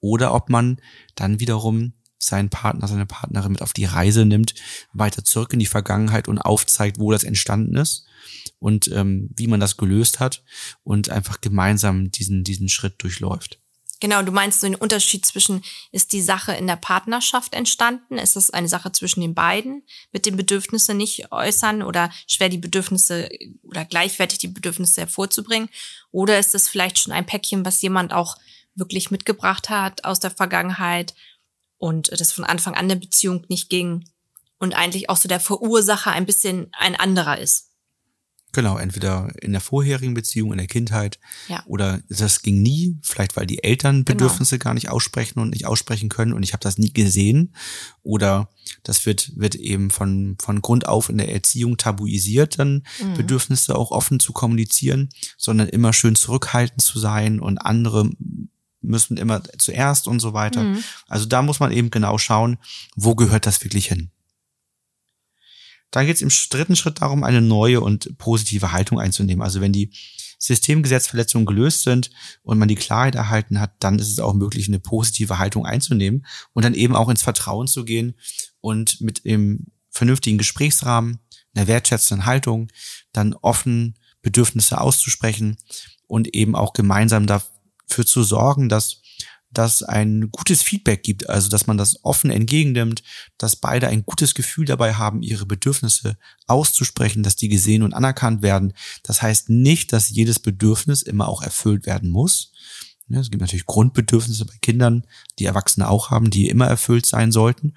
oder 0.00 0.32
ob 0.32 0.48
man 0.48 0.80
dann 1.14 1.40
wiederum 1.40 1.92
seinen 2.18 2.50
Partner, 2.50 2.88
seine 2.88 3.06
Partnerin 3.06 3.52
mit 3.52 3.62
auf 3.62 3.72
die 3.72 3.84
Reise 3.84 4.24
nimmt, 4.24 4.54
weiter 4.92 5.24
zurück 5.24 5.52
in 5.52 5.58
die 5.58 5.66
Vergangenheit 5.66 6.28
und 6.28 6.38
aufzeigt, 6.38 6.98
wo 6.98 7.12
das 7.12 7.24
entstanden 7.24 7.76
ist 7.76 8.06
und 8.58 8.88
ähm, 8.88 9.30
wie 9.36 9.46
man 9.46 9.60
das 9.60 9.76
gelöst 9.76 10.20
hat 10.20 10.42
und 10.84 11.10
einfach 11.10 11.40
gemeinsam 11.40 12.10
diesen, 12.10 12.44
diesen 12.44 12.68
Schritt 12.68 13.02
durchläuft. 13.02 13.58
Genau, 14.00 14.22
du 14.22 14.30
meinst 14.30 14.60
so 14.60 14.68
den 14.68 14.76
Unterschied 14.76 15.26
zwischen, 15.26 15.64
ist 15.90 16.12
die 16.12 16.22
Sache 16.22 16.52
in 16.52 16.68
der 16.68 16.76
Partnerschaft 16.76 17.52
entstanden? 17.52 18.16
Ist 18.16 18.36
es 18.36 18.50
eine 18.50 18.68
Sache 18.68 18.92
zwischen 18.92 19.22
den 19.22 19.34
beiden, 19.34 19.82
mit 20.12 20.24
den 20.24 20.36
Bedürfnissen 20.36 20.96
nicht 20.96 21.32
äußern 21.32 21.82
oder 21.82 22.12
schwer 22.28 22.48
die 22.48 22.58
Bedürfnisse 22.58 23.28
oder 23.62 23.84
gleichwertig 23.84 24.38
die 24.38 24.48
Bedürfnisse 24.48 25.00
hervorzubringen? 25.00 25.68
Oder 26.12 26.38
ist 26.38 26.54
es 26.54 26.68
vielleicht 26.68 27.00
schon 27.00 27.12
ein 27.12 27.26
Päckchen, 27.26 27.64
was 27.64 27.82
jemand 27.82 28.12
auch 28.12 28.36
wirklich 28.76 29.10
mitgebracht 29.10 29.68
hat 29.68 30.04
aus 30.04 30.20
der 30.20 30.30
Vergangenheit 30.30 31.14
und 31.78 32.10
das 32.18 32.32
von 32.32 32.44
Anfang 32.44 32.74
an 32.74 32.88
der 32.88 32.96
Beziehung 32.96 33.44
nicht 33.48 33.70
ging 33.70 34.04
und 34.58 34.74
eigentlich 34.74 35.08
auch 35.08 35.16
so 35.16 35.28
der 35.28 35.40
Verursacher 35.40 36.12
ein 36.12 36.26
bisschen 36.26 36.68
ein 36.78 36.96
anderer 36.96 37.38
ist. 37.38 37.66
Genau, 38.52 38.78
entweder 38.78 39.28
in 39.42 39.52
der 39.52 39.60
vorherigen 39.60 40.14
Beziehung, 40.14 40.52
in 40.52 40.58
der 40.58 40.66
Kindheit 40.66 41.18
Ja. 41.48 41.62
oder 41.66 42.00
das 42.08 42.40
ging 42.40 42.62
nie, 42.62 42.96
vielleicht 43.02 43.36
weil 43.36 43.46
die 43.46 43.62
Eltern 43.62 44.04
Bedürfnisse 44.04 44.58
gar 44.58 44.72
nicht 44.72 44.88
aussprechen 44.88 45.38
und 45.38 45.50
nicht 45.50 45.66
aussprechen 45.66 46.08
können 46.08 46.32
und 46.32 46.42
ich 46.42 46.54
habe 46.54 46.62
das 46.62 46.78
nie 46.78 46.90
gesehen 46.90 47.54
oder 48.02 48.48
das 48.84 49.04
wird 49.04 49.32
wird 49.36 49.54
eben 49.54 49.90
von 49.90 50.36
von 50.40 50.62
Grund 50.62 50.88
auf 50.88 51.10
in 51.10 51.18
der 51.18 51.30
Erziehung 51.30 51.76
tabuisiert, 51.76 52.58
dann 52.58 52.84
Bedürfnisse 53.18 53.76
auch 53.76 53.90
offen 53.90 54.18
zu 54.18 54.32
kommunizieren, 54.32 55.10
sondern 55.36 55.68
immer 55.68 55.92
schön 55.92 56.16
zurückhaltend 56.16 56.80
zu 56.80 56.98
sein 56.98 57.40
und 57.40 57.58
andere 57.58 58.10
müssen 58.80 59.16
immer 59.16 59.42
zuerst 59.58 60.08
und 60.08 60.20
so 60.20 60.32
weiter. 60.32 60.76
Also 61.08 61.26
da 61.26 61.42
muss 61.42 61.60
man 61.60 61.72
eben 61.72 61.90
genau 61.90 62.18
schauen, 62.18 62.58
wo 62.94 63.14
gehört 63.14 63.46
das 63.46 63.62
wirklich 63.64 63.86
hin. 63.86 64.10
Dann 65.90 66.06
geht 66.06 66.16
es 66.16 66.22
im 66.22 66.30
dritten 66.50 66.76
Schritt 66.76 67.00
darum, 67.00 67.24
eine 67.24 67.40
neue 67.40 67.80
und 67.80 68.18
positive 68.18 68.72
Haltung 68.72 69.00
einzunehmen. 69.00 69.42
Also 69.42 69.60
wenn 69.60 69.72
die 69.72 69.90
Systemgesetzverletzungen 70.38 71.46
gelöst 71.46 71.82
sind 71.82 72.10
und 72.42 72.58
man 72.58 72.68
die 72.68 72.76
Klarheit 72.76 73.14
erhalten 73.14 73.58
hat, 73.58 73.72
dann 73.80 73.98
ist 73.98 74.10
es 74.10 74.20
auch 74.20 74.34
möglich, 74.34 74.68
eine 74.68 74.78
positive 74.78 75.38
Haltung 75.38 75.66
einzunehmen 75.66 76.26
und 76.52 76.64
dann 76.64 76.74
eben 76.74 76.94
auch 76.94 77.08
ins 77.08 77.22
Vertrauen 77.22 77.66
zu 77.66 77.84
gehen 77.84 78.14
und 78.60 79.00
mit 79.00 79.24
dem 79.24 79.66
vernünftigen 79.90 80.38
Gesprächsrahmen, 80.38 81.18
einer 81.54 81.66
wertschätzenden 81.66 82.26
Haltung, 82.26 82.70
dann 83.12 83.32
offen 83.34 83.98
Bedürfnisse 84.22 84.80
auszusprechen 84.80 85.56
und 86.06 86.34
eben 86.34 86.54
auch 86.54 86.72
gemeinsam 86.72 87.26
dafür 87.88 88.06
zu 88.06 88.22
sorgen, 88.22 88.68
dass 88.68 89.02
dass 89.50 89.82
ein 89.82 90.30
gutes 90.30 90.62
Feedback 90.62 91.02
gibt, 91.02 91.28
also 91.28 91.48
dass 91.48 91.66
man 91.66 91.78
das 91.78 92.04
offen 92.04 92.30
entgegennimmt, 92.30 93.02
dass 93.38 93.56
beide 93.56 93.88
ein 93.88 94.04
gutes 94.04 94.34
Gefühl 94.34 94.66
dabei 94.66 94.94
haben, 94.94 95.22
ihre 95.22 95.46
Bedürfnisse 95.46 96.18
auszusprechen, 96.46 97.22
dass 97.22 97.36
die 97.36 97.48
gesehen 97.48 97.82
und 97.82 97.94
anerkannt 97.94 98.42
werden. 98.42 98.74
Das 99.02 99.22
heißt 99.22 99.48
nicht, 99.48 99.92
dass 99.92 100.10
jedes 100.10 100.38
Bedürfnis 100.38 101.02
immer 101.02 101.28
auch 101.28 101.42
erfüllt 101.42 101.86
werden 101.86 102.10
muss. 102.10 102.52
Es 103.10 103.30
gibt 103.30 103.40
natürlich 103.40 103.64
Grundbedürfnisse 103.64 104.44
bei 104.44 104.56
Kindern, 104.60 105.06
die 105.38 105.46
Erwachsene 105.46 105.88
auch 105.88 106.10
haben, 106.10 106.28
die 106.28 106.50
immer 106.50 106.66
erfüllt 106.66 107.06
sein 107.06 107.32
sollten. 107.32 107.72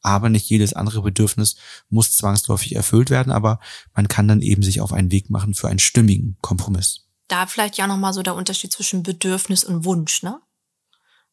Aber 0.00 0.28
nicht 0.28 0.48
jedes 0.50 0.72
andere 0.72 1.02
Bedürfnis 1.02 1.54
muss 1.88 2.16
zwangsläufig 2.16 2.74
erfüllt 2.74 3.10
werden. 3.10 3.32
Aber 3.32 3.60
man 3.94 4.08
kann 4.08 4.26
dann 4.26 4.42
eben 4.42 4.64
sich 4.64 4.80
auf 4.80 4.92
einen 4.92 5.12
Weg 5.12 5.30
machen 5.30 5.54
für 5.54 5.68
einen 5.68 5.78
stimmigen 5.78 6.36
Kompromiss. 6.40 7.01
Da 7.32 7.46
vielleicht 7.46 7.78
ja 7.78 7.86
nochmal 7.86 8.12
so 8.12 8.22
der 8.22 8.34
Unterschied 8.34 8.72
zwischen 8.72 9.02
Bedürfnis 9.02 9.64
und 9.64 9.86
Wunsch, 9.86 10.22
ne? 10.22 10.42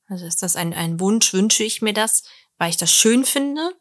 Also 0.07 0.25
ist 0.25 0.41
das 0.41 0.55
ein, 0.55 0.73
ein 0.73 0.97
Wunsch, 1.01 1.33
wünsche 1.33 1.65
ich 1.65 1.81
mir 1.81 1.93
das, 1.93 2.23
weil 2.57 2.69
ich 2.69 2.77
das 2.77 2.89
schön 2.89 3.25
finde, 3.25 3.75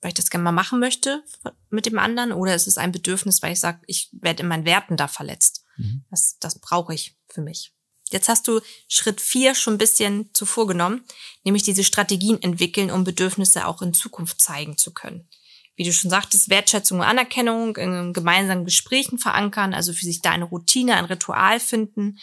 weil 0.00 0.10
ich 0.10 0.14
das 0.14 0.30
gerne 0.30 0.44
mal 0.44 0.52
machen 0.52 0.78
möchte 0.78 1.24
mit 1.70 1.86
dem 1.86 1.98
anderen, 1.98 2.32
oder 2.32 2.54
ist 2.54 2.68
es 2.68 2.78
ein 2.78 2.92
Bedürfnis, 2.92 3.42
weil 3.42 3.52
ich 3.52 3.58
sage, 3.58 3.80
ich 3.88 4.10
werde 4.12 4.44
in 4.44 4.48
meinen 4.48 4.64
Werten 4.64 4.96
da 4.96 5.08
verletzt. 5.08 5.64
Das, 6.08 6.38
das 6.38 6.60
brauche 6.60 6.94
ich 6.94 7.16
für 7.28 7.40
mich. 7.40 7.74
Jetzt 8.12 8.28
hast 8.28 8.46
du 8.46 8.60
Schritt 8.86 9.20
vier 9.20 9.56
schon 9.56 9.74
ein 9.74 9.78
bisschen 9.78 10.32
zuvor 10.34 10.68
genommen, 10.68 11.04
nämlich 11.42 11.64
diese 11.64 11.82
Strategien 11.82 12.40
entwickeln, 12.42 12.92
um 12.92 13.02
Bedürfnisse 13.02 13.66
auch 13.66 13.82
in 13.82 13.92
Zukunft 13.92 14.40
zeigen 14.40 14.78
zu 14.78 14.92
können. 14.94 15.28
Wie 15.76 15.84
du 15.84 15.92
schon 15.92 16.10
sagtest, 16.10 16.50
Wertschätzung 16.50 17.00
und 17.00 17.04
Anerkennung 17.04 17.76
in 17.76 18.12
gemeinsamen 18.12 18.64
Gesprächen 18.64 19.18
verankern, 19.18 19.74
also 19.74 19.92
für 19.92 20.04
sich 20.04 20.22
da 20.22 20.30
eine 20.30 20.44
Routine, 20.44 20.96
ein 20.96 21.04
Ritual 21.06 21.58
finden, 21.58 22.18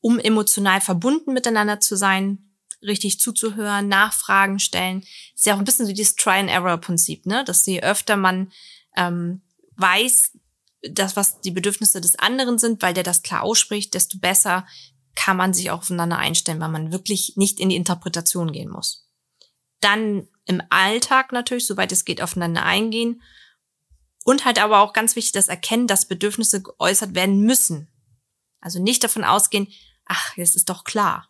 um 0.00 0.18
emotional 0.18 0.80
verbunden 0.80 1.32
miteinander 1.32 1.78
zu 1.78 1.96
sein, 1.96 2.50
richtig 2.82 3.20
zuzuhören, 3.20 3.88
Nachfragen 3.88 4.58
stellen. 4.58 5.04
Ist 5.34 5.46
ja 5.46 5.54
auch 5.54 5.58
ein 5.58 5.64
bisschen 5.64 5.86
so 5.86 5.92
dieses 5.92 6.16
Try-and-Error-Prinzip, 6.16 7.26
ne? 7.26 7.44
Dass 7.44 7.66
je 7.66 7.82
öfter 7.82 8.16
man 8.16 8.50
ähm, 8.96 9.42
weiß, 9.76 10.32
das, 10.82 11.16
was 11.16 11.40
die 11.40 11.50
Bedürfnisse 11.50 12.00
des 12.00 12.18
anderen 12.18 12.58
sind, 12.58 12.82
weil 12.82 12.94
der 12.94 13.02
das 13.02 13.22
klar 13.22 13.42
ausspricht, 13.42 13.94
desto 13.94 14.18
besser 14.18 14.66
kann 15.14 15.36
man 15.36 15.52
sich 15.52 15.70
auch 15.70 15.80
aufeinander 15.80 16.18
einstellen, 16.18 16.60
weil 16.60 16.70
man 16.70 16.92
wirklich 16.92 17.34
nicht 17.36 17.60
in 17.60 17.68
die 17.68 17.76
Interpretation 17.76 18.52
gehen 18.52 18.70
muss. 18.70 19.06
Dann 19.80 20.28
im 20.44 20.62
Alltag 20.70 21.32
natürlich, 21.32 21.66
soweit 21.66 21.92
es 21.92 22.04
geht, 22.04 22.22
aufeinander 22.22 22.64
eingehen. 22.64 23.22
Und 24.24 24.44
halt 24.44 24.58
aber 24.58 24.80
auch 24.80 24.92
ganz 24.92 25.16
wichtig, 25.16 25.32
das 25.32 25.48
Erkennen, 25.48 25.86
dass 25.86 26.06
Bedürfnisse 26.06 26.62
geäußert 26.62 27.14
werden 27.14 27.40
müssen. 27.40 27.88
Also 28.60 28.82
nicht 28.82 29.02
davon 29.02 29.24
ausgehen, 29.24 29.68
ach, 30.04 30.34
das 30.36 30.54
ist 30.54 30.68
doch 30.68 30.84
klar. 30.84 31.28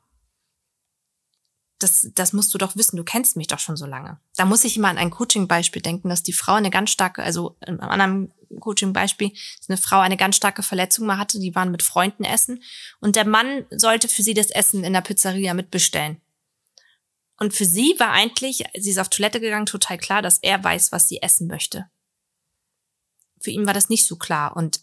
Das, 1.79 2.09
das 2.15 2.33
musst 2.35 2.53
du 2.53 2.59
doch 2.59 2.77
wissen, 2.77 2.97
du 2.97 3.05
kennst 3.05 3.37
mich 3.37 3.47
doch 3.47 3.59
schon 3.59 3.77
so 3.77 3.87
lange. 3.87 4.21
Da 4.37 4.45
muss 4.45 4.65
ich 4.65 4.77
immer 4.77 4.89
an 4.89 4.99
ein 4.99 5.11
Coaching-Beispiel 5.11 5.81
denken, 5.81 6.11
dass 6.11 6.23
die 6.23 6.35
Frau 6.35 6.53
eine 6.53 6.69
ganz 6.69 6.91
starke, 6.91 7.23
also 7.23 7.57
in 7.61 7.81
einem 7.81 7.91
anderen 7.91 8.35
Coaching-Beispiel, 8.59 9.33
eine 9.69 9.79
Frau 9.79 10.01
eine 10.01 10.19
ganz 10.19 10.37
starke 10.37 10.63
Verletzung 10.63 11.07
mal 11.07 11.17
hatte, 11.17 11.39
die 11.39 11.55
waren 11.55 11.71
mit 11.71 11.83
Freunden 11.83 12.25
essen 12.25 12.63
und 13.01 13.17
der 13.17 13.27
Mann 13.27 13.65
sollte 13.71 14.09
für 14.09 14.23
sie 14.23 14.35
das 14.35 14.51
Essen 14.51 14.85
in 14.85 14.93
der 14.93 15.01
Pizzeria 15.01 15.55
mitbestellen. 15.55 16.21
Und 17.41 17.55
für 17.55 17.65
sie 17.65 17.95
war 17.99 18.13
eigentlich, 18.13 18.65
sie 18.79 18.91
ist 18.91 18.99
auf 18.99 19.09
Toilette 19.09 19.41
gegangen, 19.41 19.65
total 19.65 19.97
klar, 19.97 20.21
dass 20.21 20.39
er 20.39 20.63
weiß, 20.63 20.93
was 20.93 21.09
sie 21.09 21.23
essen 21.23 21.49
möchte. 21.49 21.91
Für 23.41 23.51
ihn 23.51 23.67
war 23.67 23.73
das 23.73 23.89
nicht 23.89 24.05
so 24.05 24.17
klar 24.17 24.55
und 24.57 24.81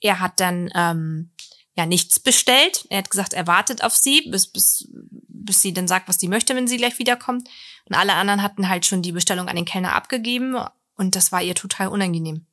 er 0.00 0.20
hat 0.20 0.40
dann 0.40 0.70
ähm, 0.74 1.30
ja 1.76 1.84
nichts 1.84 2.18
bestellt. 2.18 2.86
Er 2.88 2.98
hat 2.98 3.10
gesagt, 3.10 3.34
er 3.34 3.46
wartet 3.46 3.84
auf 3.84 3.94
sie, 3.94 4.22
bis, 4.30 4.46
bis, 4.46 4.88
bis 4.90 5.60
sie 5.60 5.74
dann 5.74 5.86
sagt, 5.86 6.08
was 6.08 6.18
sie 6.18 6.28
möchte, 6.28 6.56
wenn 6.56 6.66
sie 6.66 6.78
gleich 6.78 6.98
wiederkommt. 6.98 7.46
Und 7.84 7.94
alle 7.94 8.14
anderen 8.14 8.42
hatten 8.42 8.70
halt 8.70 8.86
schon 8.86 9.02
die 9.02 9.12
Bestellung 9.12 9.48
an 9.48 9.56
den 9.56 9.66
Kellner 9.66 9.94
abgegeben 9.94 10.56
und 10.96 11.14
das 11.14 11.30
war 11.30 11.42
ihr 11.42 11.54
total 11.54 11.88
unangenehm. 11.88 12.46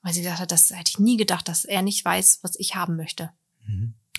Weil 0.00 0.14
sie 0.14 0.24
dachte, 0.24 0.46
das 0.46 0.70
hätte 0.70 0.90
ich 0.90 0.98
nie 0.98 1.18
gedacht, 1.18 1.46
dass 1.46 1.66
er 1.66 1.82
nicht 1.82 2.02
weiß, 2.02 2.38
was 2.40 2.58
ich 2.58 2.74
haben 2.74 2.96
möchte. 2.96 3.30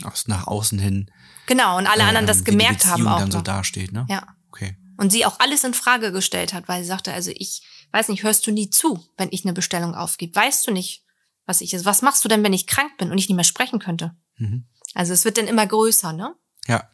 Aus 0.04 0.28
nach 0.28 0.48
außen 0.48 0.80
hin. 0.80 1.12
Genau, 1.46 1.78
und 1.78 1.88
alle 1.88 2.04
anderen 2.04 2.26
ähm, 2.26 2.28
das 2.28 2.44
gemerkt 2.44 2.86
haben 2.86 3.08
auch. 3.08 3.20
dann 3.20 3.32
so 3.32 3.38
noch. 3.38 3.44
dasteht, 3.44 3.92
ne? 3.92 4.06
Ja. 4.10 4.36
Okay. 4.50 4.76
Und 4.98 5.12
sie 5.12 5.26
auch 5.26 5.40
alles 5.40 5.64
in 5.64 5.74
Frage 5.74 6.12
gestellt 6.12 6.54
hat, 6.54 6.68
weil 6.68 6.82
sie 6.82 6.88
sagte, 6.88 7.14
also 7.14 7.32
ich 7.36 7.62
weiß 7.92 8.10
nicht, 8.10 8.24
hörst 8.24 8.46
du 8.48 8.52
nie 8.52 8.70
zu, 8.70 9.06
wenn 9.18 9.30
ich 9.32 9.46
eine 9.46 9.54
Bestellung 9.54 9.94
aufgebe? 9.94 10.36
Weißt 10.36 10.68
du 10.68 10.72
nicht, 10.72 11.04
was 11.46 11.62
ich 11.62 11.74
ist? 11.74 11.86
Was 11.86 12.02
machst 12.02 12.24
du 12.24 12.30
denn, 12.30 12.44
wenn 12.44 12.54
ich 12.54 12.68
krank 12.68 12.98
bin 12.98 13.12
und 13.12 13.18
ich 13.18 13.28
nicht 13.28 13.36
mehr 13.36 13.44
sprechen 13.44 13.80
könnte? 13.80 14.16
Mhm. 14.38 14.66
Also 14.94 15.14
es 15.14 15.26
wird 15.26 15.38
dann 15.38 15.48
immer 15.48 15.66
größer, 15.66 16.14
ne? 16.14 16.36
Ja. 16.68 16.90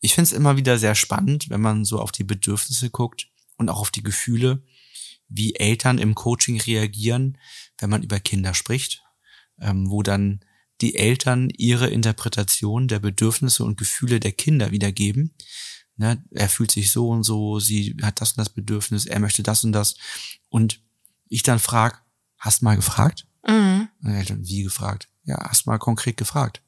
Ich 0.00 0.14
finde 0.14 0.26
es 0.26 0.32
immer 0.32 0.56
wieder 0.56 0.78
sehr 0.78 0.94
spannend, 0.94 1.50
wenn 1.50 1.60
man 1.60 1.84
so 1.84 2.00
auf 2.00 2.10
die 2.10 2.24
Bedürfnisse 2.24 2.90
guckt 2.90 3.28
und 3.56 3.68
auch 3.68 3.80
auf 3.80 3.90
die 3.90 4.02
Gefühle, 4.02 4.64
wie 5.28 5.54
Eltern 5.54 5.98
im 5.98 6.14
Coaching 6.14 6.60
reagieren, 6.60 7.38
wenn 7.78 7.90
man 7.90 8.02
über 8.02 8.20
Kinder 8.20 8.54
spricht, 8.54 9.02
ähm, 9.60 9.90
wo 9.90 10.02
dann 10.02 10.44
die 10.82 10.96
Eltern 10.96 11.48
ihre 11.56 11.88
Interpretation 11.88 12.88
der 12.88 12.98
Bedürfnisse 12.98 13.64
und 13.64 13.78
Gefühle 13.78 14.20
der 14.20 14.32
Kinder 14.32 14.70
wiedergeben. 14.70 15.32
Ne, 15.96 16.22
er 16.30 16.48
fühlt 16.48 16.70
sich 16.70 16.90
so 16.90 17.08
und 17.08 17.22
so, 17.22 17.60
sie 17.60 17.96
hat 18.02 18.20
das 18.20 18.32
und 18.32 18.38
das 18.38 18.48
Bedürfnis, 18.48 19.06
er 19.06 19.20
möchte 19.20 19.42
das 19.42 19.62
und 19.62 19.72
das. 19.72 19.94
Und 20.48 20.80
ich 21.28 21.42
dann 21.42 21.58
frag, 21.58 22.02
hast 22.38 22.62
mal 22.62 22.76
gefragt? 22.76 23.26
Mhm. 23.46 23.88
Eltern, 24.04 24.46
wie 24.46 24.62
gefragt? 24.62 25.08
Ja, 25.24 25.38
hast 25.48 25.66
mal 25.66 25.78
konkret 25.78 26.16
gefragt. 26.16 26.62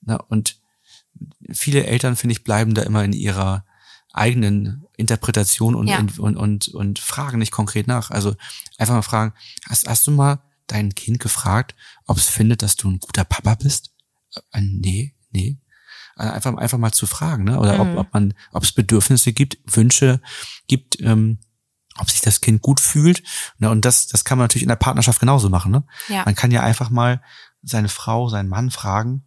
Na, 0.00 0.16
und 0.16 0.58
viele 1.50 1.84
Eltern, 1.86 2.16
finde 2.16 2.32
ich, 2.32 2.44
bleiben 2.44 2.74
da 2.74 2.82
immer 2.82 3.04
in 3.04 3.12
ihrer 3.12 3.64
eigenen 4.12 4.86
Interpretation 4.96 5.74
und, 5.74 5.88
Ja. 5.88 5.98
und, 5.98 6.18
und, 6.18 6.36
und, 6.36 6.68
und 6.68 6.98
fragen 6.98 7.38
nicht 7.38 7.52
konkret 7.52 7.86
nach. 7.86 8.10
Also 8.10 8.34
einfach 8.78 8.94
mal 8.94 9.02
fragen, 9.02 9.34
hast, 9.68 9.88
hast 9.88 10.06
du 10.06 10.10
mal 10.12 10.40
dein 10.66 10.94
Kind 10.94 11.18
gefragt, 11.20 11.74
ob 12.06 12.16
es 12.18 12.28
findet, 12.28 12.62
dass 12.62 12.76
du 12.76 12.90
ein 12.90 12.98
guter 13.00 13.24
Papa 13.24 13.54
bist? 13.56 13.92
Äh, 14.52 14.60
nee, 14.60 15.14
nee. 15.30 15.58
Äh, 16.16 16.22
Einfach, 16.24 16.56
einfach 16.56 16.78
mal 16.78 16.92
zu 16.92 17.06
fragen, 17.06 17.44
ne? 17.44 17.58
Oder 17.58 17.74
Mhm. 17.74 17.80
ob, 17.80 18.06
ob 18.06 18.14
man, 18.14 18.34
ob 18.52 18.62
es 18.64 18.72
Bedürfnisse 18.72 19.32
gibt, 19.32 19.58
Wünsche 19.64 20.20
gibt, 20.66 21.00
ähm, 21.00 21.38
ob 21.98 22.10
sich 22.10 22.20
das 22.22 22.40
Kind 22.40 22.62
gut 22.62 22.80
fühlt. 22.80 23.22
Ne? 23.58 23.68
Und 23.70 23.84
das, 23.84 24.06
das 24.06 24.24
kann 24.24 24.38
man 24.38 24.44
natürlich 24.44 24.62
in 24.62 24.68
der 24.68 24.76
Partnerschaft 24.76 25.20
genauso 25.20 25.48
machen, 25.50 25.72
ne? 25.72 25.84
Ja. 26.08 26.24
Man 26.24 26.34
kann 26.34 26.50
ja 26.50 26.62
einfach 26.62 26.88
mal 26.90 27.22
seine 27.62 27.88
Frau, 27.88 28.28
seinen 28.28 28.48
Mann 28.48 28.70
fragen, 28.70 29.24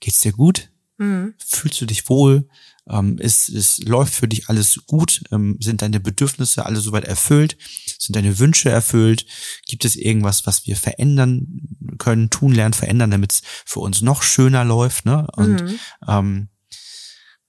geht's 0.00 0.20
dir 0.20 0.32
gut? 0.32 0.70
Mhm. 0.98 1.34
Fühlst 1.38 1.80
du 1.80 1.86
dich 1.86 2.08
wohl? 2.08 2.48
Ähm, 2.88 3.18
ist, 3.18 3.48
ist, 3.48 3.86
läuft 3.88 4.14
für 4.14 4.28
dich 4.28 4.48
alles 4.48 4.80
gut? 4.86 5.22
Ähm, 5.32 5.56
sind 5.60 5.82
deine 5.82 5.98
Bedürfnisse 6.00 6.64
alle 6.64 6.80
soweit 6.80 7.04
erfüllt? 7.04 7.56
Sind 7.98 8.14
deine 8.14 8.38
Wünsche 8.38 8.70
erfüllt? 8.70 9.26
Gibt 9.66 9.84
es 9.84 9.96
irgendwas, 9.96 10.46
was 10.46 10.66
wir 10.66 10.76
verändern 10.76 11.46
können, 11.98 12.30
tun 12.30 12.52
lernen, 12.52 12.74
verändern, 12.74 13.10
damit 13.10 13.32
es 13.32 13.42
für 13.64 13.80
uns 13.80 14.02
noch 14.02 14.22
schöner 14.22 14.64
läuft? 14.64 15.04
Ne? 15.04 15.26
Und 15.34 15.62
Mhm. 15.62 15.78
ähm, 16.06 16.48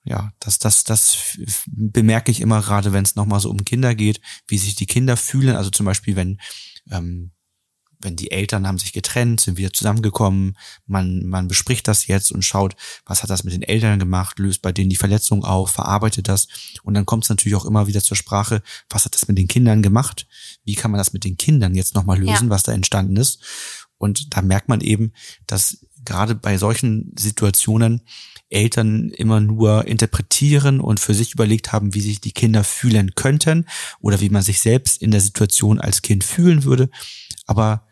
ja, 0.04 0.32
das, 0.40 0.58
das, 0.58 0.86
das 0.86 1.38
bemerke 1.68 2.32
ich 2.32 2.40
immer 2.40 2.62
gerade, 2.62 2.94
wenn 2.94 3.04
es 3.04 3.16
nochmal 3.16 3.42
so 3.42 3.50
um 3.52 3.66
Kinder 3.66 3.94
geht, 3.94 4.22
wie 4.48 4.58
sich 4.58 4.74
die 4.76 4.86
Kinder 4.86 5.18
fühlen. 5.18 5.56
Also 5.56 5.70
zum 5.70 5.86
Beispiel, 5.86 6.16
wenn 6.16 6.40
ähm, 6.90 7.32
wenn 8.00 8.16
die 8.16 8.32
Eltern 8.32 8.68
haben 8.68 8.78
sich 8.78 8.94
getrennt, 8.94 9.42
sind 9.42 9.58
wieder 9.58 9.74
zusammengekommen, 9.74 10.58
man, 10.86 11.26
man 11.26 11.48
bespricht 11.48 11.88
das 11.88 12.08
jetzt 12.08 12.32
und 12.32 12.44
schaut, 12.44 12.76
was 13.06 13.24
hat 13.24 13.30
das 13.30 13.44
mit 13.44 13.54
den 13.54 13.64
Eltern 13.64 14.00
gemacht, 14.00 14.40
löst 14.40 14.62
bei 14.62 14.72
denen 14.72 14.90
die 14.90 14.96
Verletzung 14.96 15.44
auf, 15.44 15.72
verarbeitet 15.72 16.28
das. 16.28 16.48
Und 16.84 16.94
dann 16.94 17.06
kommt 17.06 17.24
es 17.24 17.30
natürlich 17.30 17.56
auch 17.56 17.66
immer 17.66 17.88
wieder 17.88 18.02
zur 18.02 18.18
Sprache, 18.18 18.62
was 18.90 19.06
hat 19.06 19.16
das 19.16 19.28
mit 19.28 19.38
den 19.38 19.48
Kindern 19.48 19.82
gemacht? 19.82 20.28
Wie 20.64 20.76
kann 20.76 20.92
man 20.92 20.98
das 21.00 21.14
mit 21.14 21.24
den 21.24 21.38
Kindern 21.38 21.76
jetzt 21.76 21.96
nochmal 21.96 22.20
lösen, 22.20 22.48
Ja. 22.48 22.50
was 22.50 22.64
da 22.64 22.72
entstanden 22.72 23.18
ist? 23.18 23.40
Und 23.98 24.36
da 24.36 24.42
merkt 24.42 24.70
man 24.70 24.82
eben, 24.82 25.12
dass 25.48 25.80
gerade 26.06 26.36
bei 26.36 26.58
solchen 26.58 27.12
Situationen 27.18 28.02
Eltern 28.50 29.10
immer 29.10 29.42
nur 29.42 29.88
interpretieren 29.88 30.80
und 30.80 31.00
für 31.00 31.14
sich 31.14 31.34
überlegt 31.34 31.74
haben, 31.74 31.94
wie 31.94 32.02
sich 32.02 32.22
die 32.22 32.32
Kinder 32.32 32.64
fühlen 32.64 33.14
könnten 33.16 33.66
oder 34.00 34.22
wie 34.22 34.30
man 34.30 34.42
sich 34.42 34.62
selbst 34.62 35.02
in 35.02 35.12
der 35.12 35.20
Situation 35.20 35.82
als 35.82 36.02
Kind 36.02 36.24
fühlen 36.24 36.64
würde. 36.64 36.90
Aber 37.46 37.87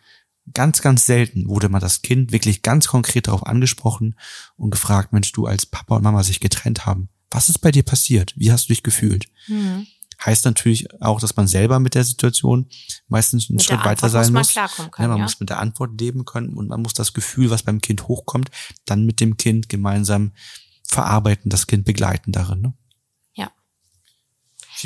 ganz, 0.53 0.81
ganz 0.81 1.05
selten 1.05 1.47
wurde 1.47 1.69
mal 1.69 1.79
das 1.79 2.01
Kind 2.01 2.31
wirklich 2.31 2.62
ganz 2.62 2.88
konkret 2.88 3.27
darauf 3.27 3.45
angesprochen 3.45 4.15
und 4.58 4.71
gefragt, 4.71 5.12
Mensch, 5.13 5.31
du 5.31 5.45
als 5.45 5.65
Papa 5.65 5.95
und 5.95 6.03
Mama 6.03 6.23
sich 6.23 6.39
getrennt 6.39 6.86
haben, 6.86 7.10
was 7.31 7.49
ist 7.49 7.60
bei 7.60 7.71
dir 7.71 7.84
passiert? 7.84 8.34
Wie 8.36 8.51
hast 8.51 8.65
du 8.65 8.73
dich 8.73 8.84
gefühlt? 8.84 9.27
Mhm. 9.47 9.88
Heißt 10.23 10.45
natürlich 10.45 10.88
auch, 11.01 11.19
dass 11.19 11.36
man 11.36 11.47
selber 11.47 11.79
mit 11.79 11.93
der 11.93 12.03
Situation 12.03 12.67
meistens 13.08 13.49
einen 13.49 13.58
Mit 13.58 13.65
Schritt 13.65 13.84
weiter 13.84 14.10
sein 14.10 14.21
muss 14.21 14.31
man 14.31 14.41
muss. 14.41 14.51
klarkommen 14.51 14.88
ja, 14.88 14.95
können, 14.95 15.10
man 15.10 15.17
ja. 15.17 15.23
muss 15.23 15.39
mit 15.39 15.49
der 15.49 15.60
Antwort 15.60 15.99
leben 15.99 16.23
können 16.23 16.53
und 16.53 16.69
man 16.69 16.81
muss 16.81 16.93
das 16.93 17.13
Gefühl, 17.13 17.49
was 17.49 17.63
beim 17.63 17.81
Kind 17.81 18.08
hochkommt, 18.08 18.49
dann 18.86 19.05
mit 19.05 19.19
dem 19.19 19.36
Kind 19.38 19.67
gemeinsam 19.67 20.31
verarbeiten, 20.88 21.49
das 21.49 21.67
Kind 21.67 21.86
begleiten 21.86 22.31
darin. 22.31 22.62
Ne? 22.62 22.73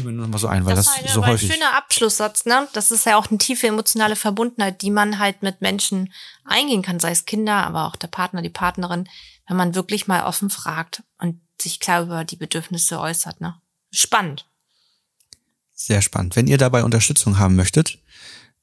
Mir 0.03 0.11
nur 0.11 0.25
noch 0.25 0.31
mal 0.31 0.37
so 0.37 0.47
ein, 0.47 0.65
weil 0.65 0.75
das 0.75 0.85
das, 0.85 0.95
eine, 0.97 1.09
so 1.09 1.21
war 1.21 1.27
ein 1.27 1.33
häufig. 1.33 1.51
schöner 1.53 1.75
Abschlusssatz, 1.75 2.45
ne? 2.45 2.67
Das 2.73 2.91
ist 2.91 3.05
ja 3.05 3.17
auch 3.17 3.27
eine 3.29 3.37
tiefe 3.37 3.67
emotionale 3.67 4.15
Verbundenheit, 4.15 4.81
die 4.81 4.91
man 4.91 5.19
halt 5.19 5.43
mit 5.43 5.61
Menschen 5.61 6.13
eingehen 6.45 6.81
kann, 6.81 6.99
sei 6.99 7.11
es 7.11 7.25
Kinder, 7.25 7.65
aber 7.65 7.85
auch 7.85 7.95
der 7.95 8.07
Partner, 8.07 8.41
die 8.41 8.49
Partnerin, 8.49 9.07
wenn 9.47 9.57
man 9.57 9.75
wirklich 9.75 10.07
mal 10.07 10.23
offen 10.23 10.49
fragt 10.49 11.03
und 11.17 11.41
sich 11.61 11.79
klar 11.79 12.03
über 12.03 12.23
die 12.23 12.37
Bedürfnisse 12.37 12.99
äußert, 12.99 13.41
ne? 13.41 13.55
Spannend. 13.91 14.45
Sehr 15.73 16.01
spannend. 16.01 16.35
Wenn 16.35 16.47
ihr 16.47 16.57
dabei 16.57 16.83
Unterstützung 16.83 17.39
haben 17.39 17.55
möchtet, 17.55 17.99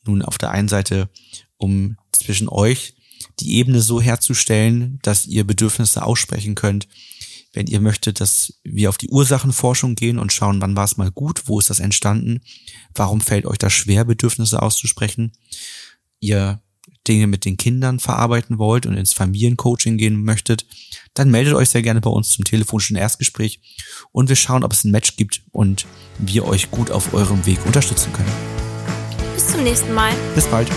nun 0.04 0.22
auf 0.22 0.38
der 0.38 0.50
einen 0.50 0.68
Seite, 0.68 1.08
um 1.56 1.96
zwischen 2.12 2.48
euch 2.48 2.94
die 3.40 3.56
Ebene 3.56 3.80
so 3.80 4.00
herzustellen, 4.00 4.98
dass 5.02 5.26
ihr 5.26 5.44
Bedürfnisse 5.44 6.02
aussprechen 6.02 6.54
könnt. 6.54 6.88
Wenn 7.56 7.68
ihr 7.68 7.80
möchtet, 7.80 8.20
dass 8.20 8.52
wir 8.64 8.90
auf 8.90 8.98
die 8.98 9.08
Ursachenforschung 9.08 9.94
gehen 9.94 10.18
und 10.18 10.30
schauen, 10.30 10.60
wann 10.60 10.76
war 10.76 10.84
es 10.84 10.98
mal 10.98 11.10
gut, 11.10 11.44
wo 11.46 11.58
ist 11.58 11.70
das 11.70 11.80
entstanden, 11.80 12.42
warum 12.94 13.22
fällt 13.22 13.46
euch 13.46 13.56
das 13.56 13.72
schwer, 13.72 14.04
Bedürfnisse 14.04 14.60
auszusprechen, 14.60 15.32
ihr 16.20 16.60
Dinge 17.08 17.26
mit 17.26 17.46
den 17.46 17.56
Kindern 17.56 17.98
verarbeiten 17.98 18.58
wollt 18.58 18.84
und 18.84 18.98
ins 18.98 19.14
Familiencoaching 19.14 19.96
gehen 19.96 20.22
möchtet, 20.22 20.66
dann 21.14 21.30
meldet 21.30 21.54
euch 21.54 21.70
sehr 21.70 21.80
gerne 21.80 22.02
bei 22.02 22.10
uns 22.10 22.28
zum 22.28 22.44
telefonischen 22.44 22.94
Erstgespräch 22.96 23.60
und 24.12 24.28
wir 24.28 24.36
schauen, 24.36 24.62
ob 24.62 24.74
es 24.74 24.84
ein 24.84 24.90
Match 24.90 25.16
gibt 25.16 25.40
und 25.50 25.86
wir 26.18 26.44
euch 26.44 26.70
gut 26.70 26.90
auf 26.90 27.14
eurem 27.14 27.46
Weg 27.46 27.64
unterstützen 27.64 28.12
können. 28.12 28.32
Bis 29.34 29.46
zum 29.48 29.62
nächsten 29.62 29.94
Mal. 29.94 30.12
Bis 30.34 30.46
bald. 30.46 30.68